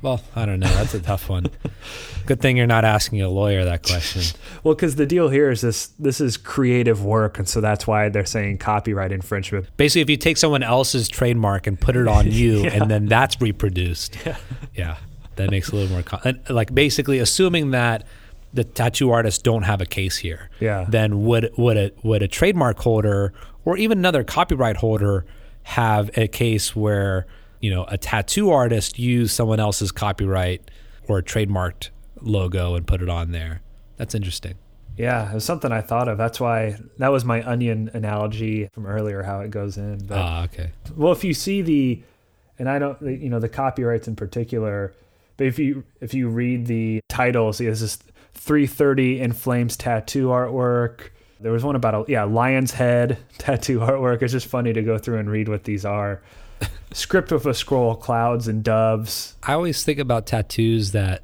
well, 0.00 0.20
I 0.34 0.46
don't 0.46 0.58
know. 0.58 0.66
That's 0.66 0.94
a 0.94 1.00
tough 1.00 1.28
one. 1.28 1.46
Good 2.26 2.40
thing 2.40 2.56
you're 2.56 2.66
not 2.66 2.84
asking 2.84 3.22
a 3.22 3.28
lawyer 3.28 3.64
that 3.64 3.84
question. 3.84 4.22
Well, 4.64 4.74
because 4.76 4.94
the 4.94 5.06
deal 5.06 5.28
here 5.28 5.50
is 5.50 5.60
this 5.60 5.88
this 5.98 6.20
is 6.20 6.36
creative 6.36 7.04
work, 7.04 7.36
and 7.38 7.48
so 7.48 7.60
that's 7.60 7.84
why 7.86 8.08
they're 8.08 8.24
saying 8.24 8.58
copyright 8.58 9.10
infringement. 9.10 9.66
Basically, 9.76 10.02
if 10.02 10.10
you 10.10 10.16
take 10.16 10.36
someone 10.36 10.62
else's 10.62 11.08
trademark 11.08 11.66
and 11.66 11.80
put 11.80 11.96
it 11.96 12.06
on 12.06 12.26
you, 12.30 12.62
Yeah. 12.62 12.70
and 12.74 12.88
then 12.90 13.06
that's 13.06 13.40
reproduced, 13.40 14.16
Yeah. 14.24 14.36
yeah, 14.74 14.96
that 15.34 15.50
makes 15.50 15.70
a 15.70 15.74
little 15.76 15.90
more 15.90 16.02
con- 16.04 16.20
and, 16.24 16.40
like 16.48 16.72
basically 16.72 17.18
assuming 17.18 17.72
that 17.72 18.04
the 18.54 18.62
tattoo 18.62 19.10
artists 19.10 19.42
don't 19.42 19.62
have 19.64 19.80
a 19.80 19.86
case 19.86 20.18
here. 20.18 20.48
Yeah. 20.60 20.86
Then 20.88 21.24
would 21.24 21.50
would 21.56 21.76
a 21.76 21.90
would 22.04 22.22
a 22.22 22.28
trademark 22.28 22.78
holder 22.78 23.32
or 23.64 23.76
even 23.76 23.98
another 23.98 24.22
copyright 24.22 24.76
holder 24.76 25.24
have 25.64 26.10
a 26.16 26.28
case 26.28 26.76
where 26.76 27.26
you 27.62 27.70
know 27.70 27.84
a 27.88 27.96
tattoo 27.96 28.50
artist 28.50 28.98
used 28.98 29.34
someone 29.34 29.58
else's 29.60 29.90
copyright 29.90 30.70
or 31.08 31.22
trademarked 31.22 31.88
logo 32.20 32.74
and 32.74 32.86
put 32.86 33.00
it 33.00 33.08
on 33.08 33.32
there? 33.32 33.62
That's 33.96 34.14
interesting. 34.14 34.56
Yeah, 34.98 35.30
it 35.30 35.34
was 35.34 35.44
something 35.46 35.72
I 35.72 35.80
thought 35.80 36.06
of. 36.08 36.18
That's 36.18 36.38
why 36.38 36.76
that 36.98 37.08
was 37.08 37.24
my 37.24 37.42
onion 37.48 37.90
analogy 37.94 38.68
from 38.74 38.84
earlier, 38.86 39.22
how 39.22 39.40
it 39.40 39.50
goes 39.50 39.78
in. 39.78 40.04
But 40.06 40.18
Ah, 40.18 40.44
okay. 40.44 40.72
well, 40.94 41.12
if 41.12 41.24
you 41.24 41.32
see 41.32 41.62
the, 41.62 42.02
and 42.58 42.68
I 42.68 42.78
don't, 42.78 43.00
you 43.00 43.30
know, 43.30 43.40
the 43.40 43.48
copyrights 43.48 44.06
in 44.06 44.16
particular, 44.16 44.92
but 45.38 45.46
if 45.46 45.58
you 45.58 45.84
if 46.02 46.12
you 46.12 46.28
read 46.28 46.66
the 46.66 47.00
titles, 47.08 47.56
there's 47.58 47.80
this 47.80 47.96
330 48.34 49.20
in 49.20 49.32
flames 49.32 49.76
tattoo 49.76 50.26
artwork. 50.26 51.08
There 51.42 51.52
was 51.52 51.64
one 51.64 51.76
about 51.76 51.94
a 51.94 52.04
yeah 52.10 52.24
lion's 52.24 52.72
head 52.72 53.18
tattoo 53.38 53.80
artwork. 53.80 54.22
It's 54.22 54.32
just 54.32 54.46
funny 54.46 54.72
to 54.72 54.82
go 54.82 54.98
through 54.98 55.18
and 55.18 55.28
read 55.28 55.48
what 55.48 55.64
these 55.64 55.84
are. 55.84 56.22
Script 56.92 57.32
with 57.32 57.46
a 57.46 57.54
scroll, 57.54 57.96
clouds 57.96 58.46
and 58.46 58.62
doves. 58.62 59.36
I 59.42 59.54
always 59.54 59.82
think 59.82 59.98
about 59.98 60.26
tattoos 60.26 60.92
that 60.92 61.22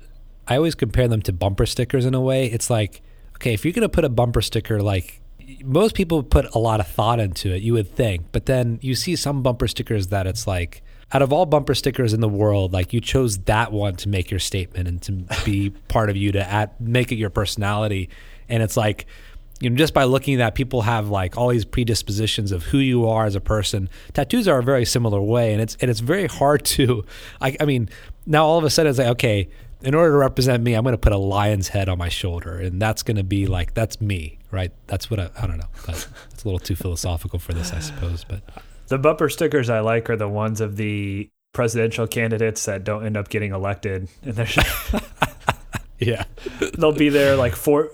I 0.49 0.57
always 0.57 0.75
compare 0.75 1.07
them 1.07 1.23
to 1.23 1.33
bumper 1.33 1.67
stickers 1.67 2.05
in 2.05 2.15
a 2.15 2.21
way. 2.21 2.47
It's 2.47 2.69
like, 2.71 3.03
okay, 3.37 3.55
if 3.55 3.65
you're 3.65 3.73
going 3.73 3.83
to 3.83 3.89
put 3.89 4.05
a 4.05 4.09
bumper 4.09 4.41
sticker, 4.41 4.83
like 4.83 5.21
most 5.63 5.95
people 5.95 6.23
put 6.23 6.53
a 6.55 6.59
lot 6.59 6.81
of 6.81 6.89
thought 6.89 7.21
into 7.21 7.55
it, 7.55 7.63
you 7.63 7.75
would 7.75 7.95
think. 7.95 8.27
But 8.33 8.47
then 8.47 8.79
you 8.83 8.95
see 8.95 9.15
some 9.15 9.43
bumper 9.43 9.69
stickers 9.69 10.09
that 10.09 10.27
it's 10.27 10.47
like, 10.47 10.83
out 11.13 11.23
of 11.23 11.33
all 11.33 11.47
bumper 11.47 11.75
stickers 11.75 12.13
in 12.13 12.21
the 12.21 12.29
world, 12.29 12.73
like 12.73 12.93
you 12.93 13.01
chose 13.01 13.39
that 13.41 13.73
one 13.73 13.97
to 13.97 14.09
make 14.09 14.31
your 14.31 14.41
statement 14.41 14.89
and 14.89 15.03
to 15.03 15.13
be 15.45 15.71
part 15.89 16.11
of 16.11 16.17
you 16.17 16.33
to 16.33 16.47
add, 16.47 16.71
make 16.81 17.13
it 17.13 17.17
your 17.17 17.31
personality. 17.31 18.11
And 18.49 18.63
it's 18.63 18.77
like, 18.77 19.07
you 19.61 19.71
know, 19.71 19.77
just 19.77 19.95
by 19.95 20.05
looking 20.05 20.35
at 20.35 20.39
that, 20.39 20.55
people 20.55 20.83
have 20.83 21.09
like 21.09 21.37
all 21.37 21.49
these 21.49 21.65
predispositions 21.65 22.53
of 22.53 22.65
who 22.65 22.79
you 22.79 23.09
are 23.09 23.27
as 23.27 23.35
a 23.35 23.41
person. 23.41 23.89
Tattoos 24.13 24.47
are 24.47 24.59
a 24.59 24.63
very 24.63 24.85
similar 24.85 25.21
way, 25.21 25.53
and 25.53 25.61
it's 25.61 25.77
and 25.81 25.91
it's 25.91 26.01
very 26.01 26.27
hard 26.27 26.65
to. 26.67 27.05
I, 27.41 27.57
I 27.61 27.65
mean, 27.65 27.89
now 28.27 28.47
all 28.47 28.59
of 28.59 28.65
a 28.65 28.71
sudden 28.71 28.91
it's 28.91 28.99
like, 28.99 29.09
okay, 29.09 29.49
in 29.83 29.95
order 29.95 30.13
to 30.13 30.17
represent 30.17 30.63
me, 30.63 30.75
I'm 30.75 30.83
going 30.85 30.95
to 30.95 30.99
put 30.99 31.13
a 31.13 31.19
lion's 31.19 31.69
head 31.69 31.89
on 31.89 31.99
my 31.99 32.09
shoulder, 32.09 32.59
and 32.59 32.81
that's 32.81 33.03
going 33.03 33.17
to 33.17 33.25
be 33.25 33.47
like 33.47 33.75
that's 33.75 34.01
me, 34.01 34.39
right? 34.51 34.73
That's 34.87 35.11
what 35.11 35.21
I. 35.21 35.31
I 35.41 35.47
don't 35.47 35.59
know. 35.59 35.69
That's, 35.87 36.05
that's 36.31 36.45
a 36.45 36.47
little 36.47 36.61
too 36.61 36.77
philosophical 36.77 37.39
for 37.39 37.53
this, 37.53 37.73
I 37.73 37.81
suppose. 37.81 38.25
But 38.25 38.43
The 38.87 38.99
bumper 38.99 39.29
stickers 39.29 39.71
I 39.71 39.81
like 39.81 40.09
are 40.09 40.17
the 40.17 40.29
ones 40.29 40.61
of 40.61 40.77
the 40.77 41.31
presidential 41.53 42.07
candidates 42.07 42.65
that 42.67 42.85
don't 42.85 43.05
end 43.05 43.17
up 43.17 43.29
getting 43.29 43.53
elected, 43.53 44.09
and 44.23 44.35
they're 44.35 45.01
yeah, 45.99 46.25
they'll 46.77 46.93
be 46.93 47.09
there 47.09 47.35
like 47.35 47.57
four 47.57 47.91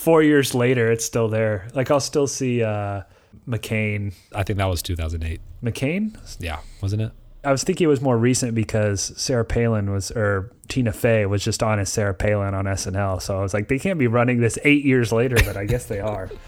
four 0.00 0.22
years 0.22 0.54
later. 0.54 0.90
It's 0.90 1.04
still 1.04 1.28
there. 1.28 1.68
Like 1.74 1.90
I'll 1.90 2.00
still 2.00 2.26
see 2.26 2.62
uh, 2.62 3.02
McCain. 3.46 4.14
I 4.34 4.42
think 4.42 4.58
that 4.58 4.66
was 4.66 4.82
2008. 4.82 5.40
McCain. 5.62 6.16
Yeah, 6.40 6.60
wasn't 6.80 7.02
it? 7.02 7.12
I 7.42 7.52
was 7.52 7.64
thinking 7.64 7.86
it 7.86 7.88
was 7.88 8.02
more 8.02 8.18
recent 8.18 8.54
because 8.54 9.12
Sarah 9.16 9.46
Palin 9.46 9.90
was, 9.90 10.10
or 10.10 10.52
Tina 10.68 10.92
Fey 10.92 11.24
was 11.24 11.42
just 11.42 11.62
on 11.62 11.78
as 11.78 11.90
Sarah 11.90 12.12
Palin 12.12 12.52
on 12.52 12.66
SNL. 12.66 13.22
So 13.22 13.38
I 13.38 13.40
was 13.42 13.54
like, 13.54 13.68
they 13.68 13.78
can't 13.78 13.98
be 13.98 14.08
running 14.08 14.40
this 14.40 14.58
eight 14.64 14.84
years 14.84 15.10
later, 15.10 15.36
but 15.46 15.56
I 15.56 15.64
guess 15.64 15.86
they 15.86 16.00
are. 16.00 16.30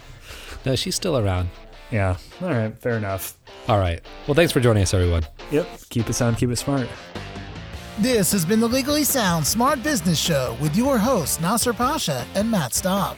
No, 0.65 0.77
she's 0.77 0.95
still 0.95 1.17
around. 1.17 1.49
Yeah. 1.91 2.15
All 2.41 2.47
right. 2.47 2.73
Fair 2.79 2.95
enough. 2.95 3.37
All 3.67 3.79
right. 3.79 3.99
Well, 4.27 4.33
thanks 4.33 4.53
for 4.53 4.61
joining 4.61 4.83
us, 4.83 4.93
everyone. 4.93 5.23
Yep. 5.51 5.67
Keep 5.89 6.09
it 6.09 6.13
sound, 6.13 6.37
keep 6.37 6.49
it 6.51 6.55
smart. 6.55 6.87
This 7.99 8.31
has 8.31 8.45
been 8.45 8.61
the 8.61 8.67
Legally 8.69 9.03
Sound 9.03 9.45
Smart 9.45 9.83
Business 9.83 10.17
Show 10.17 10.55
with 10.61 10.73
your 10.77 10.97
hosts 10.97 11.41
Nasser 11.41 11.73
Pasha 11.73 12.25
and 12.33 12.49
Matt 12.49 12.73
Staub. 12.73 13.17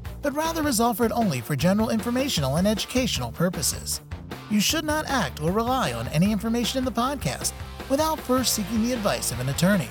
but 0.21 0.35
rather 0.35 0.67
is 0.67 0.79
offered 0.79 1.11
only 1.11 1.41
for 1.41 1.55
general 1.55 1.89
informational 1.89 2.57
and 2.57 2.67
educational 2.67 3.31
purposes. 3.31 4.01
You 4.49 4.59
should 4.59 4.85
not 4.85 5.07
act 5.07 5.41
or 5.41 5.51
rely 5.51 5.93
on 5.93 6.07
any 6.09 6.31
information 6.31 6.77
in 6.77 6.85
the 6.85 6.91
podcast 6.91 7.53
without 7.89 8.19
first 8.19 8.53
seeking 8.53 8.83
the 8.83 8.93
advice 8.93 9.31
of 9.31 9.39
an 9.39 9.49
attorney. 9.49 9.89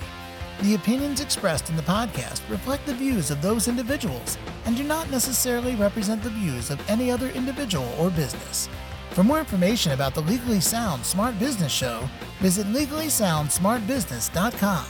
The 0.63 0.75
opinions 0.75 1.21
expressed 1.21 1.71
in 1.71 1.77
the 1.77 1.83
podcast 1.83 2.49
reflect 2.51 2.85
the 2.85 2.95
views 2.95 3.31
of 3.31 3.41
those 3.41 3.69
individuals 3.69 4.37
and 4.67 4.77
do 4.77 4.85
not 4.85 5.11
necessarily 5.11 5.75
represent 5.75 6.23
the 6.23 6.31
views 6.31 6.71
of 6.71 6.91
any 6.91 7.11
other 7.11 7.31
individual 7.31 7.89
or 7.99 8.11
business. 8.11 8.69
For 9.11 9.25
more 9.25 9.39
information 9.39 9.93
about 9.93 10.15
the 10.15 10.23
Legally 10.23 10.61
Sound 10.61 11.05
Smart 11.05 11.39
Business 11.39 11.73
Show, 11.73 12.09
visit 12.41 12.67
legallysoundsmartbusiness.com. 12.67 14.85